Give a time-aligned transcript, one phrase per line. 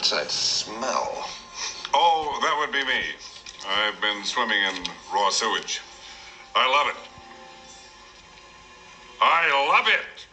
[0.00, 1.28] What's that smell?
[1.92, 3.02] Oh, that would be me.
[3.68, 5.82] I've been swimming in raw sewage.
[6.54, 6.96] I love it.
[9.20, 10.26] I love it.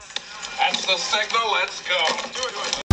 [0.58, 1.52] That's the signal.
[1.52, 2.87] Let's go.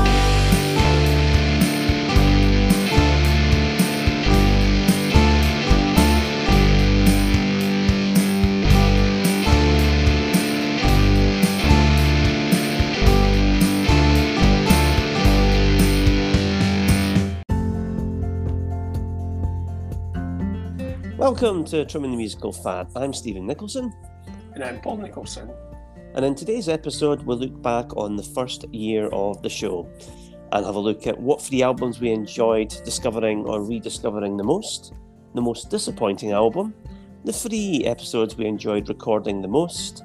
[21.35, 22.87] Welcome to Trimming the Musical Fat.
[22.95, 23.93] I'm Stephen Nicholson,
[24.55, 25.51] And I'm Paul Nicholson.
[26.15, 29.91] and in today's episode, we'll look back on the first year of the show
[30.53, 34.93] and have a look at what three albums we enjoyed discovering or rediscovering the most,
[35.35, 36.73] the most disappointing album,
[37.25, 40.05] the three episodes we enjoyed recording the most.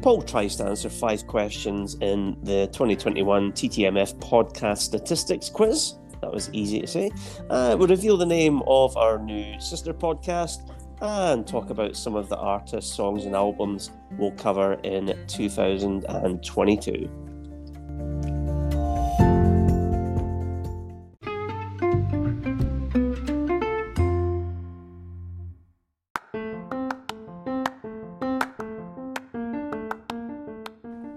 [0.00, 5.94] Paul tries to answer five questions in the 2021 TTMF podcast statistics quiz.
[6.26, 7.12] That was easy to say.
[7.48, 10.68] Uh, we'll reveal the name of our new sister podcast
[11.00, 17.08] and talk about some of the artists, songs, and albums we'll cover in 2022.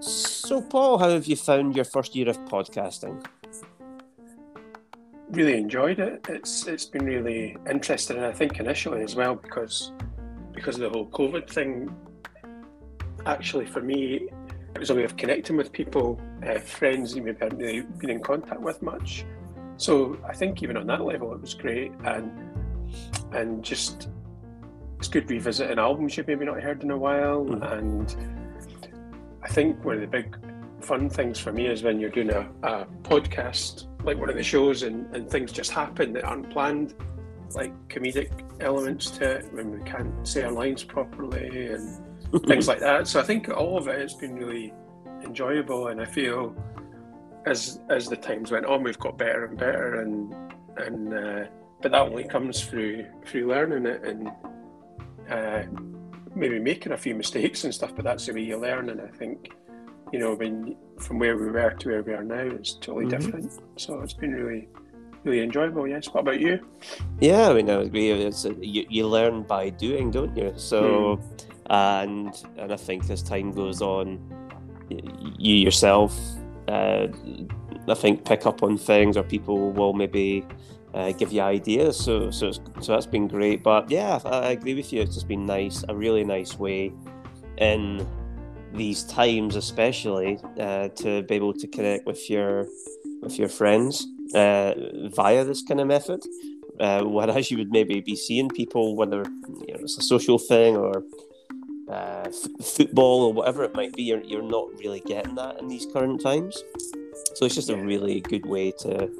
[0.00, 3.26] So, Paul, how have you found your first year of podcasting?
[5.32, 6.26] Really enjoyed it.
[6.28, 9.92] It's it's been really interesting, and I think initially as well because
[10.52, 11.94] because of the whole COVID thing.
[13.26, 14.28] Actually, for me,
[14.74, 18.10] it was a way of connecting with people, uh, friends you maybe hadn't really been
[18.10, 19.24] in contact with much.
[19.76, 22.32] So I think even on that level, it was great, and
[23.32, 24.08] and just
[24.98, 27.78] it's good revisiting albums you've maybe not heard in a while, Mhm.
[27.78, 28.16] and
[29.42, 30.36] I think one of the big
[30.80, 34.42] fun things for me is when you're doing a, a podcast, like one of the
[34.42, 36.94] shows, and, and things just happen that aren't planned,
[37.54, 41.98] like comedic elements to it when we can't say our lines properly and
[42.46, 43.06] things like that.
[43.06, 44.72] So I think all of it has been really
[45.22, 46.54] enjoyable, and I feel
[47.46, 50.34] as as the times went on, we've got better and better, and
[50.76, 51.44] and uh,
[51.82, 54.30] but that only comes through through learning it and
[55.30, 55.62] uh,
[56.34, 57.94] maybe making a few mistakes and stuff.
[57.94, 59.52] But that's the way you learn, and I think
[60.12, 63.10] you know when from where we were to where we are now is totally Mhm.
[63.10, 63.52] different.
[63.76, 64.68] So it's been really
[65.24, 65.86] really enjoyable.
[65.86, 66.08] Yes.
[66.12, 66.58] What about you?
[67.20, 68.10] Yeah, I mean, I agree.
[68.10, 70.52] It's uh, you, you learn by doing, don't you?
[70.56, 71.20] So,
[71.68, 74.18] and and I think as time goes on,
[75.38, 76.18] you yourself,
[76.68, 77.08] uh,
[77.86, 80.44] I think, pick up on things, or people will maybe
[80.94, 81.98] uh, give you ideas.
[81.98, 83.62] So, so, it's, so that's been great.
[83.62, 85.02] But yeah, I, I agree with you.
[85.02, 86.92] It's just been nice, a really nice way
[87.58, 88.06] in
[88.74, 92.66] these times, especially uh, to be able to connect with your
[93.22, 94.72] with your friends uh,
[95.12, 96.22] via this kind of method.
[96.78, 99.22] Uh, whereas you would maybe be seeing people, whether
[99.66, 101.04] you know, it's a social thing or
[101.90, 105.68] uh, f- football or whatever it might be, you're, you're not really getting that in
[105.68, 106.62] these current times.
[107.34, 109.10] So it's just a really good way to,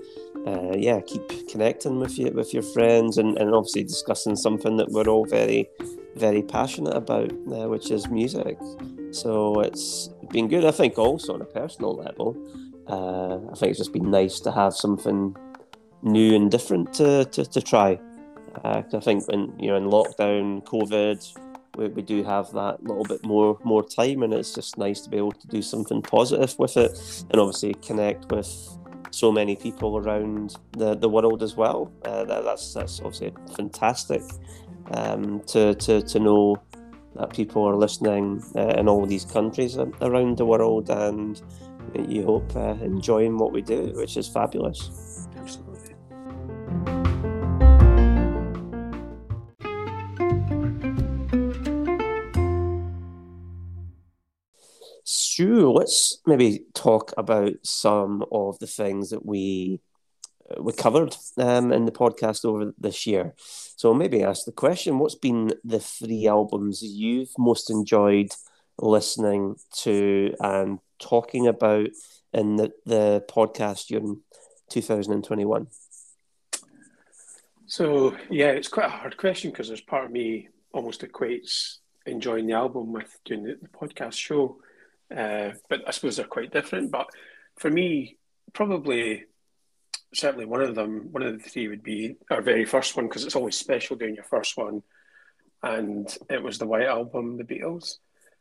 [0.47, 4.89] uh, yeah, keep connecting with you with your friends and, and obviously discussing something that
[4.89, 5.69] we're all very,
[6.17, 8.57] very passionate about, uh, which is music.
[9.13, 10.65] So it's been good.
[10.65, 12.37] I think also on a personal level,
[12.87, 15.37] uh, I think it's just been nice to have something
[16.03, 17.99] new and different to, to, to try.
[18.65, 21.39] Uh, I think when you know in lockdown, COVID,
[21.77, 25.11] we, we do have that little bit more more time, and it's just nice to
[25.11, 28.49] be able to do something positive with it, and obviously connect with
[29.13, 31.93] so many people around the, the world as well.
[32.05, 34.23] Uh, that, that's that's obviously fantastic
[34.93, 36.57] um, to, to to know
[37.17, 41.41] that people are listening uh, in all these countries around the world, and
[42.09, 45.27] you hope uh, enjoying what we do, which is fabulous.
[45.37, 45.95] Absolutely.
[55.05, 59.81] Sure, let's maybe talk about some of the things that we
[60.51, 63.35] uh, we covered um, in the podcast over this year.
[63.81, 68.29] So maybe ask the question: What's been the three albums you've most enjoyed
[68.79, 71.89] listening to and talking about
[72.35, 74.21] in the, the podcast during
[74.69, 75.67] 2021?
[77.69, 82.49] So yeah, it's quite a hard question because there's part of me almost equates enjoying
[82.49, 84.59] the album with doing the, the podcast show,
[85.11, 86.91] uh, but I suppose they're quite different.
[86.91, 87.09] But
[87.57, 88.19] for me,
[88.53, 89.25] probably
[90.15, 93.25] certainly one of them, one of the three would be our very first one because
[93.25, 94.83] it's always special doing your first one,
[95.63, 97.97] and it was the White Album, the Beatles,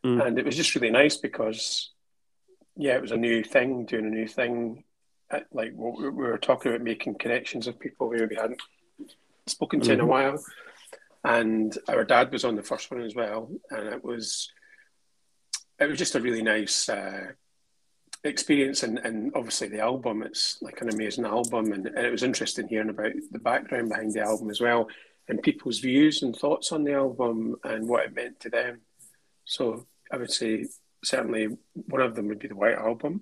[0.05, 0.25] Mm.
[0.25, 1.91] and it was just really nice because
[2.77, 4.85] yeah, it was a new thing, doing a new thing,
[5.31, 8.61] uh, like we were talking about making connections with people we maybe hadn't
[9.47, 9.93] spoken to mm-hmm.
[9.93, 10.09] in a mm-hmm.
[10.09, 10.43] while.
[11.25, 14.49] And our dad was on the first one as well, and it was
[15.77, 17.27] it was just a really nice uh,
[18.23, 18.83] experience.
[18.83, 22.67] And, and obviously the album, it's like an amazing album, and, and it was interesting
[22.67, 24.87] hearing about the background behind the album as well,
[25.27, 28.81] and people's views and thoughts on the album and what it meant to them.
[29.45, 30.65] So I would say
[31.03, 33.21] certainly one of them would be the White Album.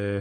[0.00, 0.20] Uh,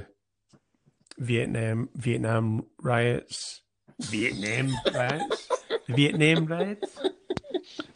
[1.17, 3.61] Vietnam Vietnam riots.
[4.01, 5.49] Vietnam riots.
[5.87, 6.99] Vietnam riots.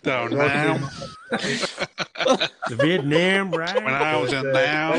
[0.04, 0.90] Down now.
[2.70, 3.74] the Vietnam riots.
[3.74, 4.94] When I was in now.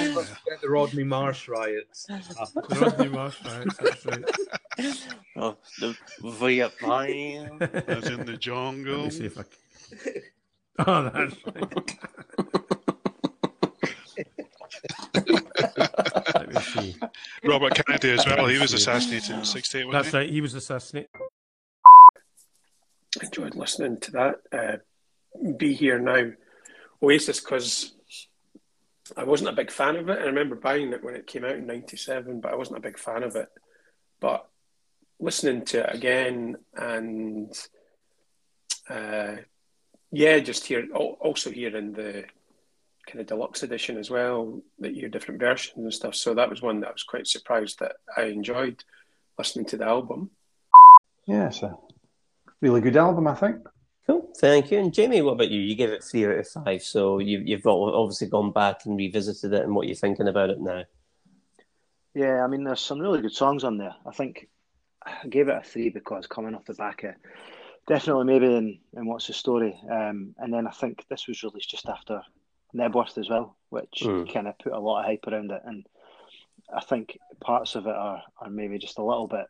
[0.60, 2.06] The Rodney Marsh riots.
[2.06, 3.76] the Rodney Marsh riots.
[3.76, 4.24] That's right.
[5.36, 7.58] Oh, the Vietnam.
[7.60, 9.02] As in the jungle.
[9.02, 9.42] Let me see if I.
[9.42, 10.22] Can...
[10.86, 11.98] Oh, that's right.
[16.34, 16.96] Let me see.
[17.44, 18.46] Robert Kennedy as well.
[18.46, 19.86] He was assassinated in '68.
[19.92, 20.16] That's he?
[20.16, 20.30] right.
[20.30, 21.10] He was assassinated.
[23.22, 24.36] Enjoyed listening to that.
[24.52, 24.76] Uh,
[25.56, 26.32] Be here now,
[27.02, 27.92] Oasis, because
[29.16, 30.18] I wasn't a big fan of it.
[30.18, 32.98] I remember buying it when it came out in '97, but I wasn't a big
[32.98, 33.48] fan of it.
[34.20, 34.46] But
[35.18, 37.52] listening to it again and
[38.88, 39.36] uh,
[40.10, 42.24] yeah, just here also hearing the
[43.06, 46.14] kind of deluxe edition as well, that you different versions and stuff.
[46.14, 48.82] So that was one that I was quite surprised that I enjoyed
[49.38, 50.30] listening to the album.
[51.26, 51.76] Yeah, it's a
[52.60, 53.66] really good album, I think.
[54.06, 54.78] Cool, thank you.
[54.78, 55.60] And Jamie, what about you?
[55.60, 59.52] You gave it three out of five, so you, you've obviously gone back and revisited
[59.52, 60.84] it, and what you're thinking about it now?
[62.14, 63.94] Yeah, I mean, there's some really good songs on there.
[64.04, 64.48] I think
[65.04, 67.14] I gave it a three because coming off the back of
[67.86, 71.70] definitely maybe in, in What's the Story, um, and then I think this was released
[71.70, 72.22] just after
[72.74, 74.32] Knebworth as well, which mm.
[74.32, 75.62] kind of put a lot of hype around it.
[75.64, 75.86] And
[76.74, 79.46] I think parts of it are, are maybe just a little bit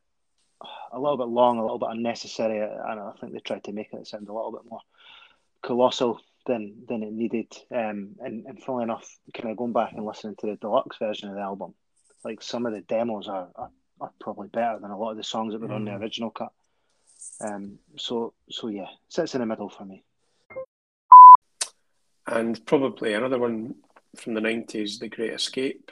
[0.93, 2.61] a little bit long, a little bit unnecessary.
[2.61, 4.81] And I think they tried to make it sound a little bit more
[5.62, 7.53] colossal than than it needed.
[7.71, 11.29] Um, and, and funnily enough, kind of going back and listening to the deluxe version
[11.29, 11.75] of the album,
[12.25, 13.71] like some of the demos are, are,
[14.01, 15.75] are probably better than a lot of the songs that were mm.
[15.75, 16.03] on the hmm.
[16.03, 16.53] original cut.
[17.41, 20.05] Um, so so yeah, sits in the middle for me
[22.31, 23.75] and probably another one
[24.17, 25.91] from the nineties, "The Great Escape"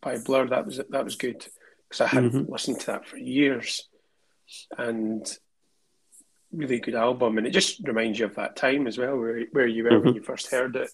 [0.00, 0.46] by Blur.
[0.48, 1.44] That was that was good
[1.88, 2.52] because I hadn't mm-hmm.
[2.52, 3.88] listened to that for years,
[4.78, 5.26] and
[6.52, 7.38] really good album.
[7.38, 10.06] And it just reminds you of that time as well, where where you were mm-hmm.
[10.06, 10.90] when you first heard it,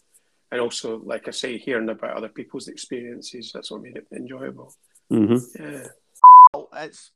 [0.50, 3.50] and also, like I say, hearing about other people's experiences.
[3.52, 4.72] That's what made it enjoyable.
[5.12, 5.62] Mm-hmm.
[5.62, 5.86] Yeah.
[6.52, 7.12] Well, it's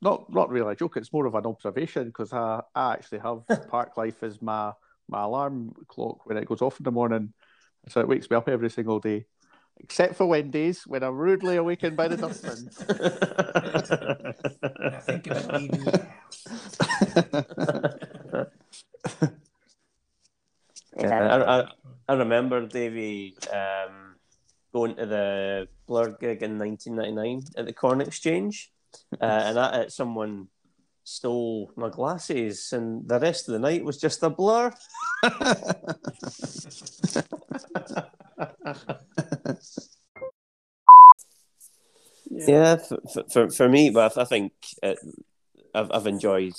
[0.00, 0.96] not not really a joke.
[0.96, 4.72] It's more of an observation because I, I actually have Parklife as my
[5.08, 7.32] my alarm clock when it goes off in the morning.
[7.88, 9.26] So it wakes me up every single day,
[9.78, 12.78] except for Wendy's when I'm rudely awakened by the dustbins.
[14.72, 15.84] I think about leaving
[20.98, 21.64] Yeah, I, I,
[22.08, 24.16] I remember Davey um,
[24.72, 28.72] going to the Blur gig in 1999 at the Corn Exchange,
[29.20, 30.46] uh, and I, someone
[31.04, 34.72] stole my glasses, and the rest of the night was just a blur.
[42.30, 42.98] yeah, for,
[43.30, 44.52] for, for me, but I think
[44.82, 44.98] it,
[45.74, 46.54] I've, I've enjoyed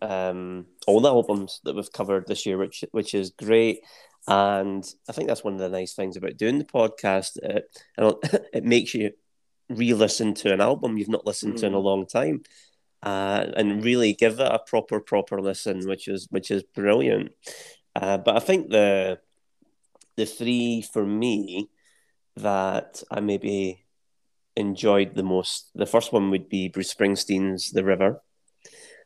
[0.00, 3.80] um, all the albums that we've covered this year, which which is great.
[4.28, 7.38] And I think that's one of the nice things about doing the podcast.
[7.42, 7.68] It,
[8.52, 9.12] it makes you
[9.68, 11.60] re-listen to an album you've not listened mm.
[11.60, 11.82] to in a mm.
[11.82, 12.42] long time
[13.02, 17.32] uh, and really give it a proper proper listen, which is which is brilliant.
[17.94, 19.18] Uh, but I think the
[20.16, 21.68] the three for me
[22.36, 23.84] that I maybe
[24.56, 28.22] enjoyed the most, the first one would be Bruce Springsteen's The River.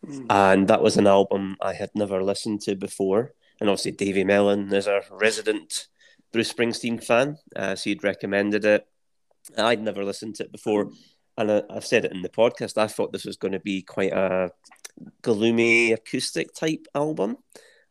[0.04, 0.26] Mm.
[0.28, 3.32] And that was an album I had never listened to before.
[3.60, 5.86] And obviously, Davey Mellon is a resident
[6.32, 8.86] Bruce Springsteen fan, uh, so he'd recommended it.
[9.56, 10.90] I'd never listened to it before
[11.38, 12.78] and I, have said it in the podcast.
[12.78, 14.50] I thought this was going to be quite a
[15.22, 17.38] gloomy acoustic type album,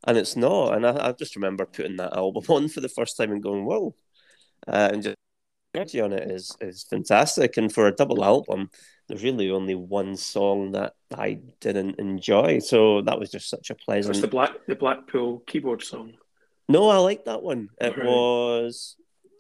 [0.05, 0.75] and it's not.
[0.75, 3.65] And I, I just remember putting that album on for the first time and going,
[3.65, 3.95] "Whoa!"
[4.67, 5.15] Uh, and just
[5.75, 7.57] energy on it is is fantastic.
[7.57, 8.69] And for a double album,
[9.07, 12.59] there's really only one song that I didn't enjoy.
[12.59, 14.15] So that was just such a pleasant.
[14.15, 16.13] It was the black the Blackpool keyboard song.
[16.67, 17.69] No, I like that one.
[17.79, 18.05] It right.
[18.05, 18.95] was.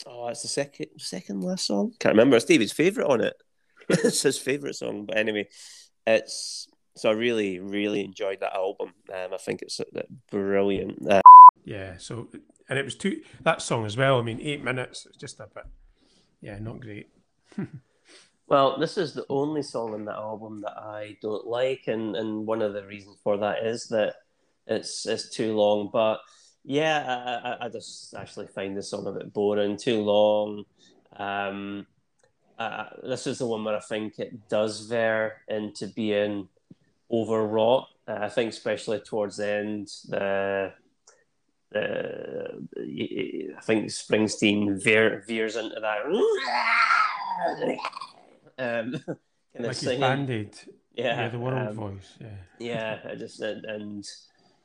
[0.05, 1.93] Oh, it's the second second last song.
[1.99, 2.35] Can't remember.
[2.35, 3.35] It's David's favorite on it.
[3.89, 5.05] it's his favorite song.
[5.05, 5.47] But anyway,
[6.05, 8.93] it's so I really, really enjoyed that album.
[9.13, 10.01] Um, I think it's uh,
[10.31, 11.09] brilliant.
[11.09, 11.21] Uh,
[11.63, 11.97] yeah.
[11.97, 12.27] So
[12.69, 14.19] and it was two that song as well.
[14.19, 15.05] I mean, eight minutes.
[15.05, 15.65] It's just a bit,
[16.45, 17.09] yeah, not great.
[18.47, 22.45] Well, this is the only song on the album that I don't like, and, and
[22.45, 24.17] one of the reasons for that is that
[24.67, 25.89] it's it's too long.
[25.91, 26.19] But
[26.63, 30.65] yeah, I, I, I just actually find this song a bit boring, too long.
[31.17, 31.87] Um,
[32.59, 36.47] uh, this is the one where I think it does veer into being
[37.11, 37.87] overwrought.
[38.07, 40.71] Uh, I think especially towards the end, the
[41.75, 42.57] uh,
[43.57, 46.05] I think Springsteen veer, veers into that.
[48.57, 49.17] Um, kind
[49.55, 49.99] Like of his singing.
[49.99, 50.55] band-aid.
[50.95, 52.13] Yeah, Yeah, the world um, voice.
[52.21, 52.27] Yeah.
[52.59, 54.07] yeah, I just and, and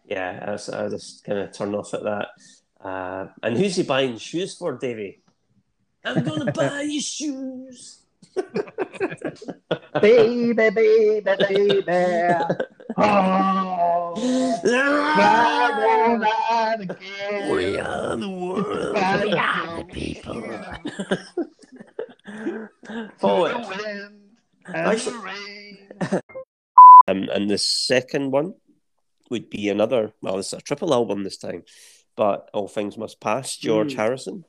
[0.06, 2.28] yeah, I, was- I just kind of turned off at that.
[2.80, 5.22] Uh, and who's he buying shoes for, Davey?
[6.04, 7.98] I'm gonna buy you shoes.
[10.00, 11.82] baby, baby, baby.
[12.96, 14.14] Oh,
[14.64, 17.50] ride on out again.
[17.54, 18.94] We are the world.
[18.94, 20.42] We are the people.
[23.18, 23.54] Forward.
[24.66, 26.22] and the.
[27.08, 28.54] Um, and the second one
[29.30, 30.12] would be another.
[30.22, 31.64] Well, it's a triple album this time,
[32.16, 33.96] but All Things Must Pass, George Mm.
[33.96, 34.44] Harrison.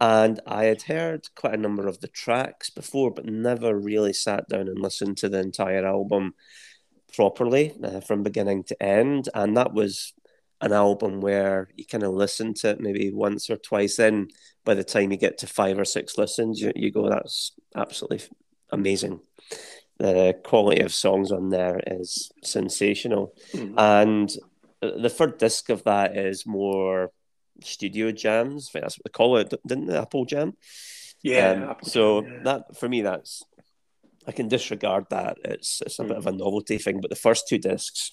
[0.00, 4.48] And I had heard quite a number of the tracks before, but never really sat
[4.48, 6.34] down and listened to the entire album
[7.14, 9.28] properly uh, from beginning to end.
[9.34, 10.12] And that was
[10.60, 14.28] an album where you kind of listen to it maybe once or twice in.
[14.64, 18.22] By the time you get to five or six listens, you, you go, that's absolutely
[18.70, 19.20] amazing.
[19.98, 23.34] The quality of songs on there is sensational.
[23.52, 23.74] Mhm.
[23.76, 24.30] And
[24.80, 27.10] the third disc of that is more
[27.62, 28.68] studio jams.
[28.68, 29.96] I think that's what they call it, didn't they?
[29.96, 30.54] Apple Jam.
[31.22, 31.50] Yeah.
[31.50, 32.42] Um, Apple so Jam, yeah.
[32.44, 33.42] that for me, that's
[34.28, 35.38] I can disregard that.
[35.44, 36.18] It's it's a bit Mm.
[36.18, 37.00] of a novelty thing.
[37.00, 38.12] But the first two discs,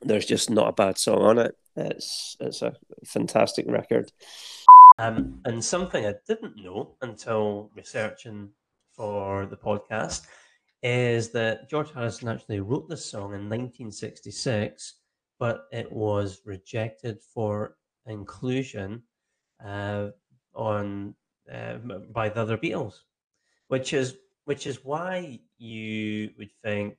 [0.00, 1.54] there's just not a bad song on it.
[1.76, 2.72] It's it's a
[3.06, 4.10] fantastic record.
[4.98, 8.50] Um, and something I didn't know until researching
[8.96, 10.22] for the podcast
[10.82, 14.94] is that George Harrison actually wrote this song in 1966,
[15.38, 19.02] but it was rejected for inclusion
[19.64, 20.08] uh,
[20.54, 21.14] on
[21.52, 21.74] uh,
[22.10, 22.96] by the other Beatles,
[23.68, 26.96] which is which is why you would think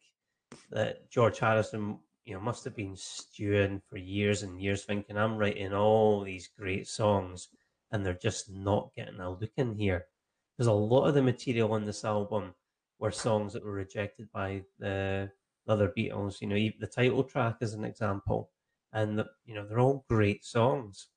[0.71, 5.37] that George Harrison, you know, must have been stewing for years and years, thinking I'm
[5.37, 7.49] writing all these great songs,
[7.91, 10.05] and they're just not getting a look in here.
[10.57, 12.53] There's a lot of the material on this album
[12.99, 15.29] were songs that were rejected by the
[15.67, 16.41] other Beatles.
[16.41, 18.51] You know, the title track is an example,
[18.93, 21.07] and the, you know they're all great songs.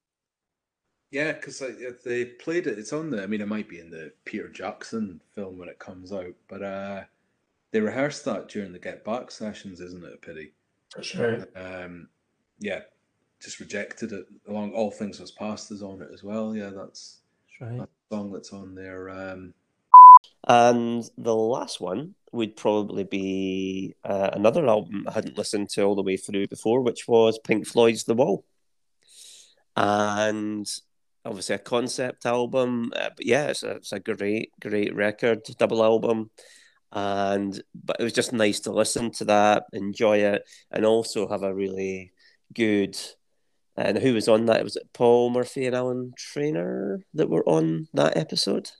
[1.16, 3.22] Yeah, because if they played it, it's on the.
[3.22, 6.62] I mean, it might be in the Peter Jackson film when it comes out, but
[6.62, 7.04] uh,
[7.70, 10.12] they rehearsed that during the Get Back sessions, isn't it?
[10.12, 10.52] A pity.
[10.94, 11.46] That's right.
[11.56, 12.10] Um,
[12.58, 12.80] yeah,
[13.40, 14.26] just rejected it.
[14.46, 16.54] Along all things was past is on it as well.
[16.54, 17.20] Yeah, that's
[17.60, 17.78] That's right.
[17.78, 19.08] that song that's on there.
[19.08, 19.54] Um,
[20.46, 25.94] And the last one would probably be uh, another album I hadn't listened to all
[25.94, 28.44] the way through before, which was Pink Floyd's The Wall.
[29.78, 30.66] And
[31.26, 35.82] obviously a concept album, uh, but yeah, it's a, it's a great, great record, double
[35.82, 36.30] album.
[36.92, 41.42] And but it was just nice to listen to that, enjoy it, and also have
[41.42, 42.12] a really
[42.54, 42.96] good.
[43.76, 44.64] And who was on that?
[44.64, 48.70] Was it Paul Murphy and Alan Trainer that were on that episode?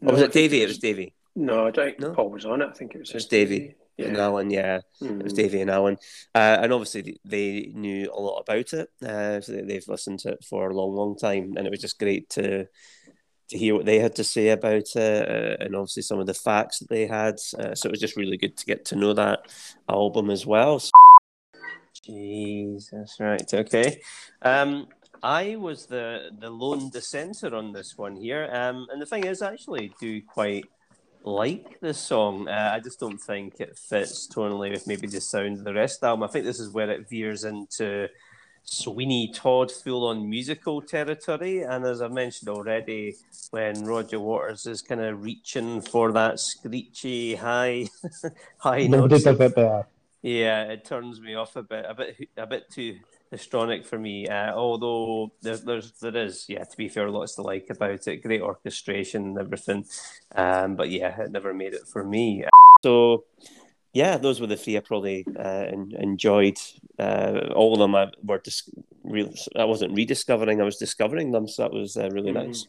[0.00, 0.62] Or was it Davey?
[0.62, 1.12] It was Davey.
[1.36, 2.14] No, I don't think No?
[2.14, 2.68] Paul was on it.
[2.70, 3.74] I think it was It was Davey.
[3.98, 4.24] And Yeah.
[4.24, 5.32] Alan, yeah, it was.
[5.32, 5.96] Davey and Alan,
[6.34, 8.88] uh, and obviously they knew a lot about it.
[9.02, 11.80] Uh, so they- they've listened to it for a long, long time, and it was
[11.80, 12.66] just great to
[13.50, 16.32] to hear what they had to say about it, uh, and obviously some of the
[16.32, 17.34] facts that they had.
[17.58, 19.40] Uh, so it was just really good to get to know that
[19.86, 20.80] album as well.
[22.02, 24.00] Jesus, right, okay.
[24.42, 24.88] Um,
[25.22, 29.42] I was the the lone dissenter on this one here, um, and the thing is,
[29.42, 30.64] I actually do quite
[31.24, 32.48] like this song.
[32.48, 35.96] Uh, I just don't think it fits tonally with maybe the sound of the rest
[35.96, 36.24] of the album.
[36.24, 38.08] I think this is where it veers into
[38.64, 41.62] Sweeney Todd full on musical territory.
[41.62, 43.16] And as I've mentioned already,
[43.50, 47.88] when Roger Waters is kind of reaching for that screechy high
[48.58, 49.26] high notes,
[50.22, 52.98] yeah, it turns me off a bit, a bit, a bit too
[53.34, 54.28] histrionic for me.
[54.28, 58.22] Uh, although there, there's, there is, yeah, to be fair, lots to like about it.
[58.22, 59.84] Great orchestration and everything,
[60.34, 62.44] um, but yeah, it never made it for me.
[62.82, 63.24] So,
[63.92, 65.66] yeah, those were the three I probably uh,
[65.98, 66.58] enjoyed.
[66.98, 68.70] Uh, all of them I were dis-
[69.02, 69.32] real.
[69.56, 72.46] I wasn't rediscovering; I was discovering them, so that was uh, really Mhm.
[72.46, 72.66] nice.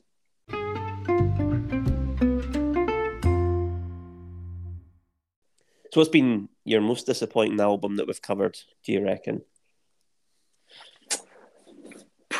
[5.91, 8.57] So, what's been your most disappointing album that we've covered?
[8.84, 9.41] Do you reckon?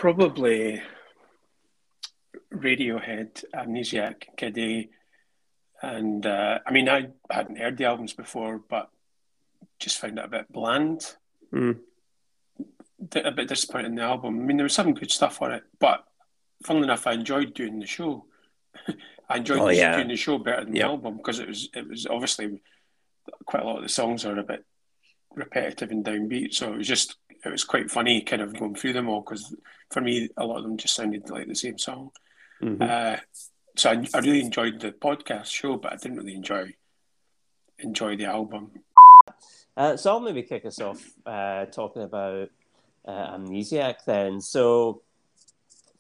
[0.06, 0.84] Probably
[2.54, 4.90] Radiohead, Amnesiac, Kid
[5.82, 8.92] and uh, I mean I hadn't heard the albums before, but
[9.80, 11.16] just found it a bit bland.
[11.52, 11.80] Mm.
[13.16, 14.40] A bit disappointed in the album.
[14.40, 16.04] I mean, there was some good stuff on it, but
[16.64, 18.26] funnily enough, I enjoyed doing the show.
[19.28, 19.96] I enjoyed Oh, yeah.
[19.96, 20.84] doing the show better than Yeah.
[20.84, 22.62] the album because it was it was obviously
[23.48, 24.66] quite a lot of the songs are a bit
[25.34, 26.54] repetitive and downbeat.
[26.54, 29.56] So it was just it was quite funny kind of going through them all because
[29.92, 32.12] for me a lot of them just sounded like the same song.
[32.62, 32.82] Mhm.
[32.82, 33.20] Uh,
[33.76, 36.74] so I, I really enjoyed the podcast show, but I didn't really enjoy
[37.80, 38.72] enjoy the album.
[39.76, 42.50] Uh, so I'll maybe kick us off uh, talking about
[43.06, 44.42] uh, Amnesiac then.
[44.42, 45.02] So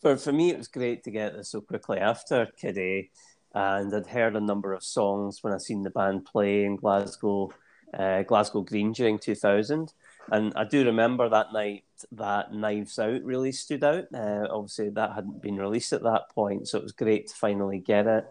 [0.01, 3.09] for for me, it was great to get this so quickly after Kid A,
[3.53, 7.51] and I'd heard a number of songs when I seen the band play in Glasgow,
[7.93, 9.93] uh, Glasgow Green during two thousand.
[10.31, 14.05] And I do remember that night that Knives Out really stood out.
[14.13, 17.79] Uh, obviously, that hadn't been released at that point, so it was great to finally
[17.79, 18.25] get it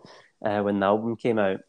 [0.45, 1.61] uh, when the album came out.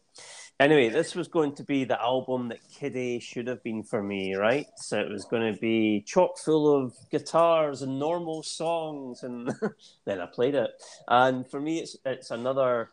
[0.58, 4.02] Anyway, this was going to be the album that Kid A should have been for
[4.02, 4.66] me, right?
[4.76, 9.52] So it was going to be chock full of guitars and normal songs, and
[10.06, 10.70] then I played it.
[11.08, 12.88] And for me, it's it's another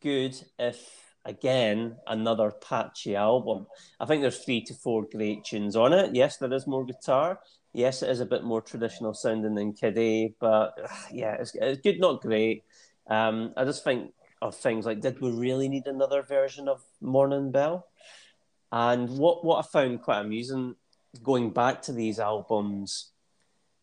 [0.00, 3.66] good, if again another patchy album.
[3.98, 6.14] I think there's three to four great tunes on it.
[6.14, 7.40] Yes, there is more guitar.
[7.72, 11.80] Yes, it is a bit more traditional sounding than Kid but uh, yeah, it's, it's
[11.82, 12.64] good, not great.
[13.08, 14.12] Um, I just think
[14.42, 17.86] of things like, did we really need another version of Morning Bell?
[18.72, 20.76] And what what I found quite amusing
[21.22, 23.10] going back to these albums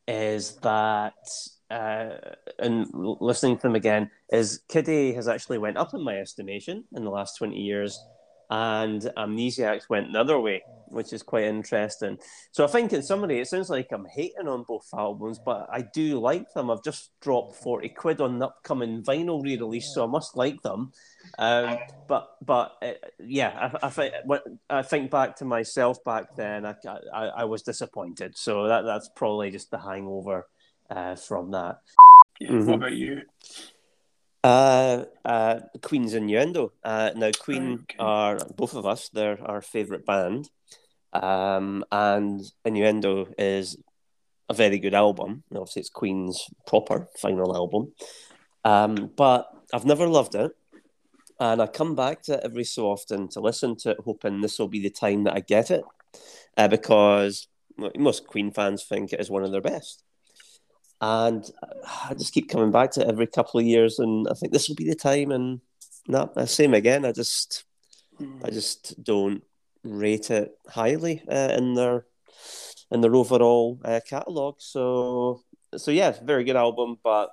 [0.08, 1.13] is that
[1.70, 2.10] uh,
[2.60, 7.04] and listening to them again is Kid has actually went up in my estimation in
[7.04, 8.00] the last 20 years
[8.50, 12.18] and Amnesiacs went the other way, which is quite interesting.
[12.52, 15.82] So I think in summary, it sounds like I'm hating on both albums, but I
[15.82, 16.72] do like them.
[16.72, 20.92] I've just dropped 40 quid on the upcoming vinyl re-release, so I must like them.
[21.38, 24.14] Um, but but uh, yeah, I, I, think,
[24.70, 26.76] I think back to myself back then, I,
[27.14, 28.38] I, I was disappointed.
[28.38, 30.48] So that that's probably just the hangover
[30.89, 31.82] uh, from that.
[32.39, 32.50] Yeah.
[32.52, 32.65] Mhm.
[32.67, 33.21] What about you?
[34.43, 36.71] Uh, uh, Queen's Innuendo.
[36.84, 37.97] Uh, now, Queen Okay.
[38.00, 39.10] are both of us.
[39.10, 40.50] They're our favourite band,
[41.13, 43.78] um, and Innuendo is
[44.47, 45.43] a very good album.
[45.52, 47.93] Obviously, it's Queen's proper final album,
[48.63, 50.52] um, but I've never loved it,
[51.39, 54.60] and I come back to it every so often to listen to it, hoping this
[54.60, 55.84] will be the time that I get it,
[56.56, 57.47] uh, because
[57.97, 60.04] most Queen fans think it is one of their best
[61.02, 61.50] and
[62.10, 64.68] I just keep coming back to it every couple of years, and I think this
[64.68, 65.32] will be the time.
[65.32, 65.62] And
[66.08, 67.06] no, the same again.
[67.06, 67.66] I just,
[68.44, 69.44] I just don't
[69.84, 72.06] rate it highly uh, in their
[72.90, 74.56] in their overall uh, catalog.
[74.60, 75.44] So,
[75.76, 77.30] so yeah, very good album, but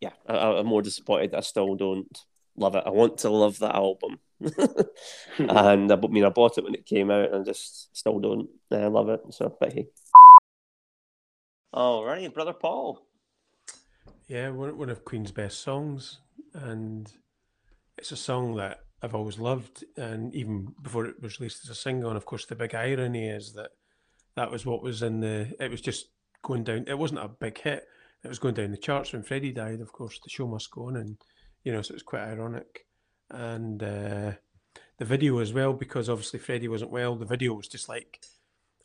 [0.00, 1.34] yeah, I, I'm more disappointed.
[1.34, 2.16] I still don't
[2.56, 2.84] love it.
[2.86, 4.18] I want to love that album,
[5.38, 8.88] and I mean, I bought it when it came out, and just still don't uh,
[8.88, 9.20] love it.
[9.30, 9.88] So, but hey.
[11.72, 13.06] All right, brother Paul.
[14.26, 16.18] Yeah, one, one of Queen's best songs,
[16.52, 17.12] and
[17.96, 21.74] it's a song that I've always loved, and even before it was released as a
[21.76, 22.10] single.
[22.10, 23.70] And of course, the big irony is that
[24.34, 25.54] that was what was in the.
[25.60, 26.08] It was just
[26.42, 26.86] going down.
[26.88, 27.86] It wasn't a big hit.
[28.24, 29.80] It was going down the charts when Freddie died.
[29.80, 31.18] Of course, the show must go on, and
[31.62, 32.86] you know, so it's quite ironic.
[33.30, 34.32] And uh,
[34.98, 37.14] the video as well, because obviously Freddie wasn't well.
[37.14, 38.24] The video was just like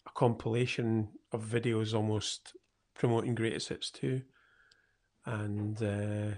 [0.05, 2.55] a compilation of videos, almost
[2.95, 4.21] promoting greatest hits too.
[5.25, 6.35] And uh,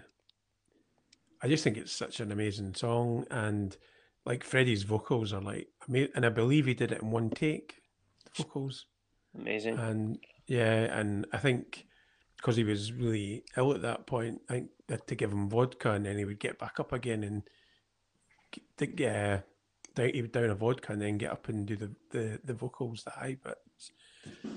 [1.42, 3.76] I just think it's such an amazing song, and
[4.26, 7.82] like Freddie's vocals are like, and I believe he did it in one take,
[8.26, 8.86] the vocals.
[9.38, 9.78] Amazing.
[9.78, 11.86] And yeah, and I think
[12.38, 15.50] because he was really ill at that point, I think they had to give him
[15.50, 17.44] vodka, and then he would get back up again and
[18.78, 19.42] get uh,
[19.96, 22.54] down, he would down a vodka and then get up and do the the, the
[22.54, 23.60] vocals, the high bits.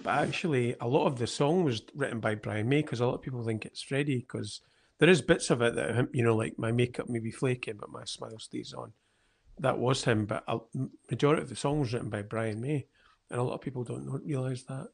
[0.02, 3.14] But actually, a lot of the song was written by Brian May because a lot
[3.14, 4.60] of people think it's Freddie because
[4.98, 7.90] there is bits of it that you know, like my makeup may be flaking, but
[7.90, 8.92] my smile stays on.
[9.58, 10.58] That was him, but a
[11.10, 12.86] majority of the song was written by Brian May,
[13.30, 14.88] and a lot of people don't realize that.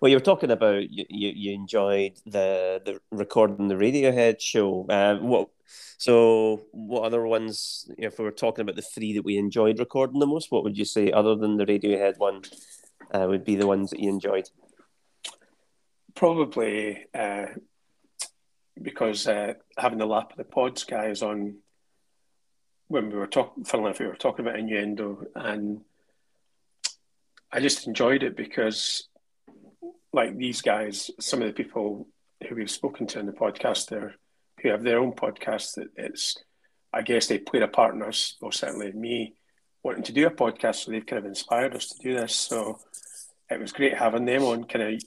[0.00, 4.86] Well, you were talking about you, you, you enjoyed the the recording the Radiohead show.
[4.88, 5.48] Uh, what
[5.98, 7.90] so what other ones?
[7.98, 10.78] If we were talking about the three that we enjoyed recording the most, what would
[10.78, 12.42] you say other than the Radiohead one
[13.12, 14.48] uh, would be the ones that you enjoyed?
[16.14, 17.46] Probably uh,
[18.80, 21.56] because uh, having the lap of the pods guys on
[22.88, 25.80] when we were talking, funnily enough, we were talking about innuendo, and
[27.52, 29.08] I just enjoyed it because,
[30.12, 32.06] like these guys, some of the people
[32.48, 34.14] who we've spoken to in the podcast there,
[34.62, 36.36] who have their own podcast, that it's,
[36.92, 39.34] I guess they played a part in us, or certainly me,
[39.82, 40.84] wanting to do a podcast.
[40.84, 42.34] So they've kind of inspired us to do this.
[42.34, 42.78] So
[43.50, 45.02] it was great having them on, kind of,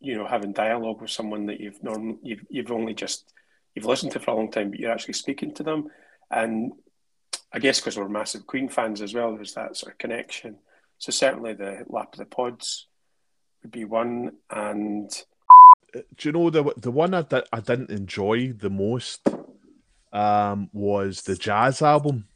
[0.00, 3.32] you know, having dialogue with someone that you've norm you've you've only just
[3.74, 5.88] you've listened to for a long time, but you're actually speaking to them.
[6.30, 6.72] And
[7.52, 10.58] I guess because we're massive Queen fans as well, there's that sort of connection.
[10.98, 12.86] So certainly the lap of the pods
[13.62, 15.10] would be one, and
[16.16, 19.26] do you know the the one I, di- I didn't enjoy the most
[20.12, 22.26] um, was the jazz album.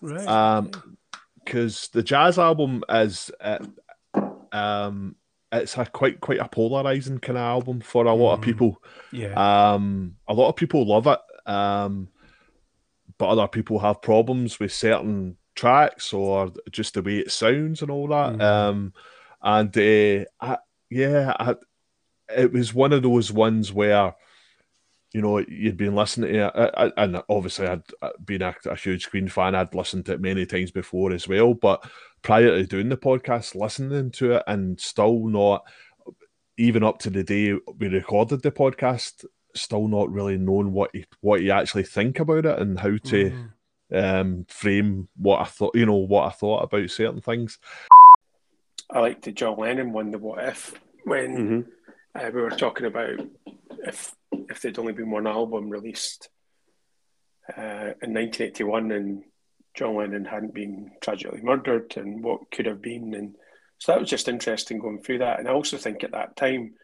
[0.00, 0.26] Right.
[0.26, 0.70] Um,
[1.44, 3.58] because the jazz album is uh,
[4.52, 5.16] um,
[5.50, 8.44] it's a quite quite a polarizing kind of album for a lot of Mhm.
[8.44, 8.82] people.
[9.12, 9.72] yeah.
[9.74, 11.18] Um, a lot of people love it,
[11.50, 12.08] um,
[13.18, 17.90] but other people have problems with certain tracks or just the way it sounds and
[17.90, 18.34] all that.
[18.34, 18.40] Mhm.
[18.40, 18.92] Um,
[19.42, 20.58] and uh, I,
[20.90, 21.56] yeah, I,
[22.36, 24.14] it was one of those ones where
[25.12, 28.54] you know you'd been listening to it, I- I- and obviously I'd uh, been a,
[28.66, 29.54] a huge Queen fan.
[29.54, 31.84] I'd listened to it many times before as well, but
[32.22, 35.64] prior to doing the podcast, listening to it and still not
[36.58, 41.04] even up to the day we recorded the podcast, still not really knowing what you
[41.20, 43.50] what you actually think about it and how to Mhm.
[44.20, 47.58] um, frame what I thought, you know, what I thought about certain things.
[48.90, 51.66] I like the John Lennon one, the What If, when Mhm.
[52.14, 53.20] Uh, we were talking about
[53.84, 56.28] if if there'd only been one album released
[57.56, 59.24] uh, in 1981 and
[59.74, 63.14] John Lennon hadn't been tragically murdered and what could have been.
[63.14, 63.36] And
[63.78, 65.38] so that was just interesting going through that.
[65.38, 66.74] And I also think at that time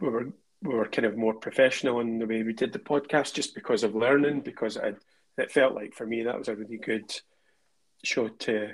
[0.00, 0.32] we were
[0.62, 3.82] we were kind of more professional in the way we did the podcast just because
[3.82, 5.02] of learning, because it,
[5.38, 7.10] it felt like for me that was a really good
[8.04, 8.70] show to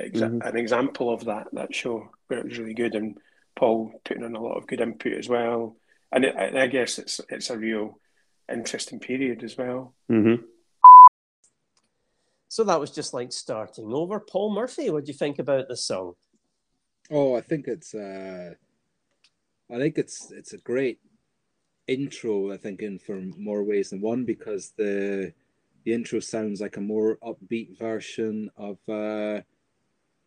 [0.00, 3.16] exa- an example of that that show where it was really good and
[3.58, 5.76] Paul putting in a lot of good input as well.
[6.12, 8.00] And, it, and I guess it's it's a real
[8.50, 9.94] interesting period as well.
[10.10, 10.44] Mhm.
[12.48, 14.20] So that was just like starting over.
[14.20, 16.14] Paul Murphy, what do you think about this song?
[17.10, 18.54] Oh, I think it's uh
[19.70, 21.00] I think it's it's a great
[21.86, 25.34] intro, I think, in for more ways than one, because the
[25.84, 29.42] the intro sounds like a more upbeat version of uh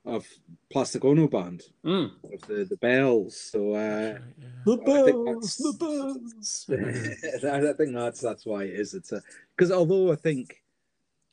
[0.05, 0.27] of
[0.71, 2.11] Plastic Ono Band Mm.
[2.33, 3.35] of the, the bells.
[3.39, 4.17] So uh
[4.65, 7.43] The I think bells, that's- the bells.
[7.45, 8.93] I I think that's that's why it is.
[8.93, 9.21] It's a
[9.55, 10.63] because although I think,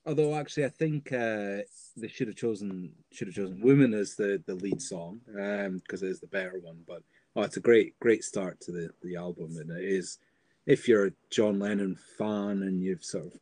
[0.05, 1.59] although actually I think uh,
[1.97, 6.11] they should have chosen should have chosen "Women" as the, the lead song because it
[6.11, 6.79] is the better one.
[6.87, 7.03] But
[7.37, 10.19] oh, it's a great great start to the the album, and it is
[10.67, 13.33] if you're a John Lennon fan and you've sort of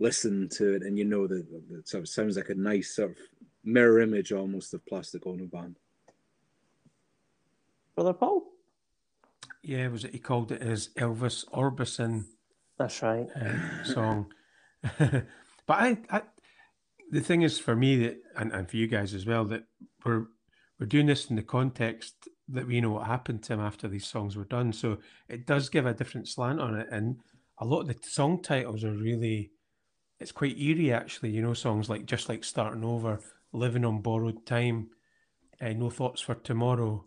[0.00, 3.10] listened to it and you know that it sort of sounds like a nice sort
[3.10, 3.16] of
[3.64, 5.76] mirror image almost of Plastic Ono Band.
[7.94, 8.44] Brother Paul?
[9.62, 10.12] Yeah, was it?
[10.12, 12.24] He called it his Elvis Orbison
[12.78, 13.26] That's right.
[13.34, 14.32] um, song.
[14.98, 15.26] but
[15.68, 16.22] I, I,
[17.10, 19.64] the thing is for me that, and, and for you guys as well, that
[20.04, 20.26] we're
[20.78, 24.06] we're doing this in the context that we know what happened to him after these
[24.06, 24.72] songs were done.
[24.72, 27.16] So it does give a different slant on it, and
[27.58, 29.50] a lot of the song titles are really,
[30.20, 31.30] it's quite eerie actually.
[31.30, 33.20] You know, songs like just like starting over,
[33.52, 34.90] living on borrowed time,
[35.60, 37.04] uh, no thoughts for tomorrow.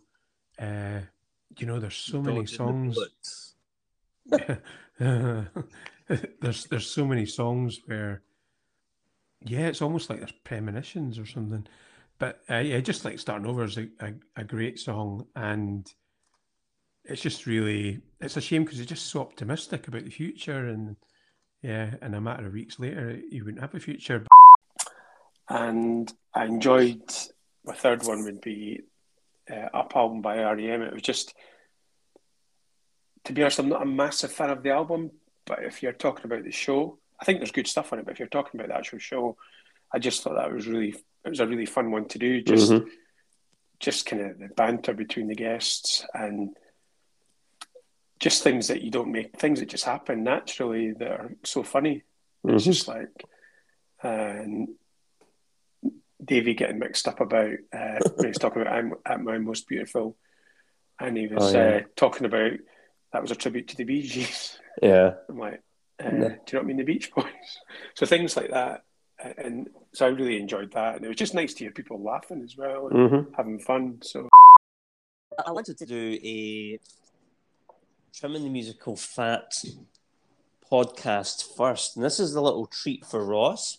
[0.58, 1.00] Uh,
[1.58, 2.98] you know, there's so many songs.
[4.98, 8.22] there's there's so many songs where
[9.40, 11.66] yeah it's almost like there's premonitions or something.
[12.18, 15.92] But uh, yeah just like starting over is a, a, a great song and
[17.04, 20.96] it's just really it's a shame because it's just so optimistic about the future and
[21.62, 24.24] yeah and a matter of weeks later you wouldn't have a future
[25.52, 27.02] And I enjoyed
[27.64, 28.80] my third one would be
[29.50, 30.80] uh, Up album by REM.
[30.82, 31.34] It was just,
[33.24, 35.10] to be honest, I'm not a massive fan of the album,
[35.44, 38.06] but if you're talking about the show, I think there's good stuff on it.
[38.06, 39.36] But if you're talking about the actual show,
[39.92, 42.40] I just thought that was really it was a really fun one to do.
[42.40, 42.88] Just Mhm.
[43.78, 46.56] just kind of the banter between the guests and
[48.18, 52.02] just things that you don't make things that just happen naturally that are so funny.
[52.44, 52.72] It's Mhm.
[52.72, 53.24] just like
[54.02, 54.68] and
[56.24, 60.16] Davey getting mixed up about uh, when he's talking about I'm at my most beautiful,
[61.00, 61.76] and he was Oh, yeah.
[61.76, 62.52] uh, talking about
[63.12, 64.58] that was a tribute to the Bee Gees.
[64.82, 65.14] Yeah.
[65.28, 65.62] I'm like,
[66.02, 66.10] uh, Yeah.
[66.10, 66.76] do you know what I mean?
[66.78, 67.24] The Beach Boys.
[67.94, 68.84] So things like that,
[69.22, 72.02] Uh, and so I really enjoyed that, and it was just nice to hear people
[72.02, 73.34] laughing as well and Mhm.
[73.36, 73.98] having fun.
[74.02, 74.28] So
[75.46, 76.78] I wanted to do a
[78.14, 79.52] trimming the musical fat
[80.70, 83.78] podcast first, and this is a little treat for Ross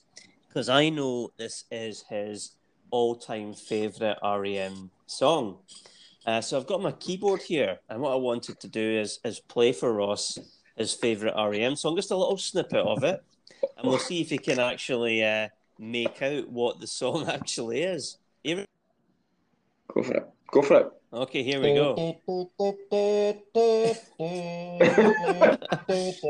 [0.54, 2.52] because I know this is his
[2.92, 5.58] all-time favorite REM song.
[6.28, 9.39] Uh, so I've got my keyboard here, and what I wanted to do is is
[9.39, 10.38] play for Ross
[10.78, 13.24] his favourite REM song, just a little snippet of it,
[13.78, 15.48] and we'll see if he can actually uh,
[15.80, 18.18] make out what the song actually is.
[18.46, 20.30] Go for it.
[20.52, 20.92] Go for it.
[21.13, 21.93] Okay, here we go.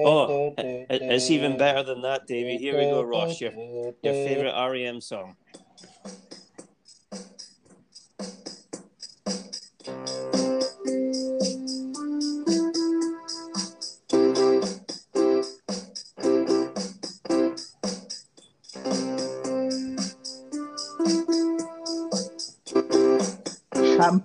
[0.05, 2.57] oh, it's even better than that, Davey.
[2.57, 3.39] Here we go, Ross.
[3.39, 5.37] Your, your favourite REM song.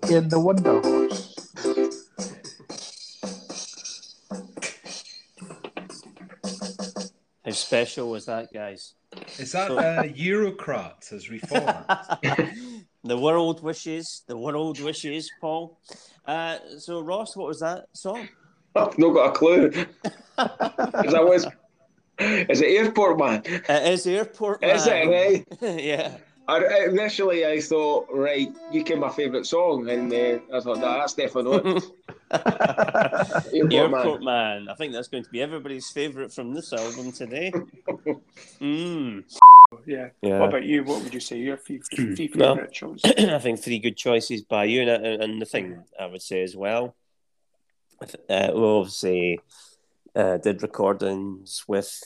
[0.08, 1.34] Champion the Wonder Horse.
[7.44, 8.94] How special was that, guys?
[9.38, 11.84] Is that uh, Eurocrat as reformed?
[13.04, 15.78] the world wishes, the world wishes, Paul.
[16.24, 18.28] Uh, so, Ross, what was that song?
[18.76, 19.66] I've not got a clue.
[19.74, 21.46] Is that was?
[22.18, 23.42] Is it Airport Man?
[23.44, 24.74] It is Airport Man.
[24.74, 25.44] Is it right?
[25.82, 26.16] yeah.
[26.48, 30.98] I, initially, I thought, right, you came my favourite song, and uh, I thought, nah,
[30.98, 31.84] that's definitely it.
[33.52, 34.64] Airport, Airport Man.
[34.64, 34.68] Man.
[34.68, 37.52] I think that's going to be everybody's favourite from this album today.
[38.60, 39.24] mm.
[39.86, 40.08] Yeah.
[40.22, 40.38] Yeah.
[40.38, 40.84] What about you?
[40.84, 43.02] What would you say your f- three Well, favourite shows?
[43.04, 46.42] I think three good choices by you, and, and and the thing I would say
[46.42, 46.96] as well,
[48.00, 48.06] uh,
[48.54, 49.40] we obviously
[50.16, 52.02] uh, did recordings with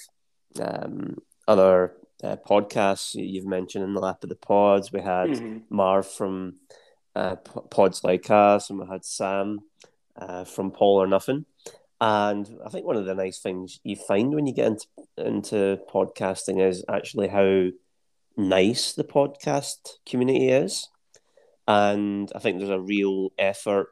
[0.61, 4.93] um, other uh, podcasts you've mentioned in the lap of the pods.
[4.93, 5.63] We had Mhm.
[5.71, 6.57] Marv from
[7.15, 9.61] uh, Pods Like Us, and we had Sam
[10.17, 11.45] uh, from Paul or Nothing.
[12.01, 14.87] And I think one of the nice things you find when you get into,
[15.19, 17.69] into podcasting is actually how
[18.37, 20.89] nice the podcast community is.
[21.69, 23.89] And I think there's a real effort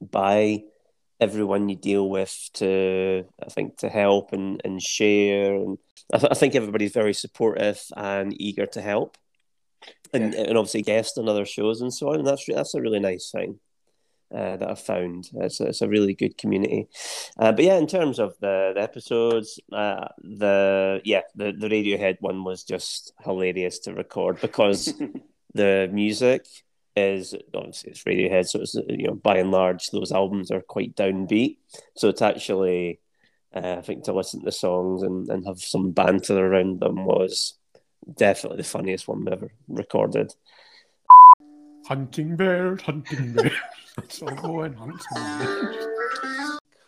[0.00, 0.64] by
[1.20, 5.54] everyone you deal with to, I think, to help and, and share.
[5.54, 5.78] And
[6.12, 9.16] I, th- I think everybody's very supportive and eager to help.
[10.12, 12.20] And, and obviously guests on other shows and so on.
[12.20, 13.58] And that's, that's a really nice thing.
[14.34, 15.30] Uh, that I've found.
[15.34, 16.88] It's a, it's a really good community.
[17.38, 22.16] Uh, but yeah, in terms of the, the episodes, uh, the yeah, the, the Radiohead
[22.18, 24.92] one was just hilarious to record because
[25.54, 26.46] the music
[26.96, 30.96] is obviously it's Radiohead, so it's you know by and large those albums are quite
[30.96, 31.58] downbeat.
[31.96, 33.00] So it's actually
[33.54, 37.04] uh, I think to listen to the songs and, and have some banter around them
[37.04, 37.54] was
[38.12, 40.34] definitely the funniest one we ever recorded.
[41.86, 43.52] Hunting bears, hunting bears.
[43.96, 45.76] Let's all go and hunt some bears.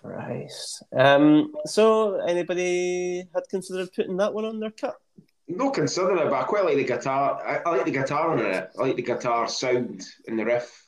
[0.02, 0.82] Christ.
[0.96, 4.96] Um, so anybody had considered putting that one on their cut?
[5.48, 7.40] No considering it, but I quite like the guitar.
[7.44, 8.70] I, I like the guitar in it.
[8.76, 10.86] I like the guitar sound in the riff.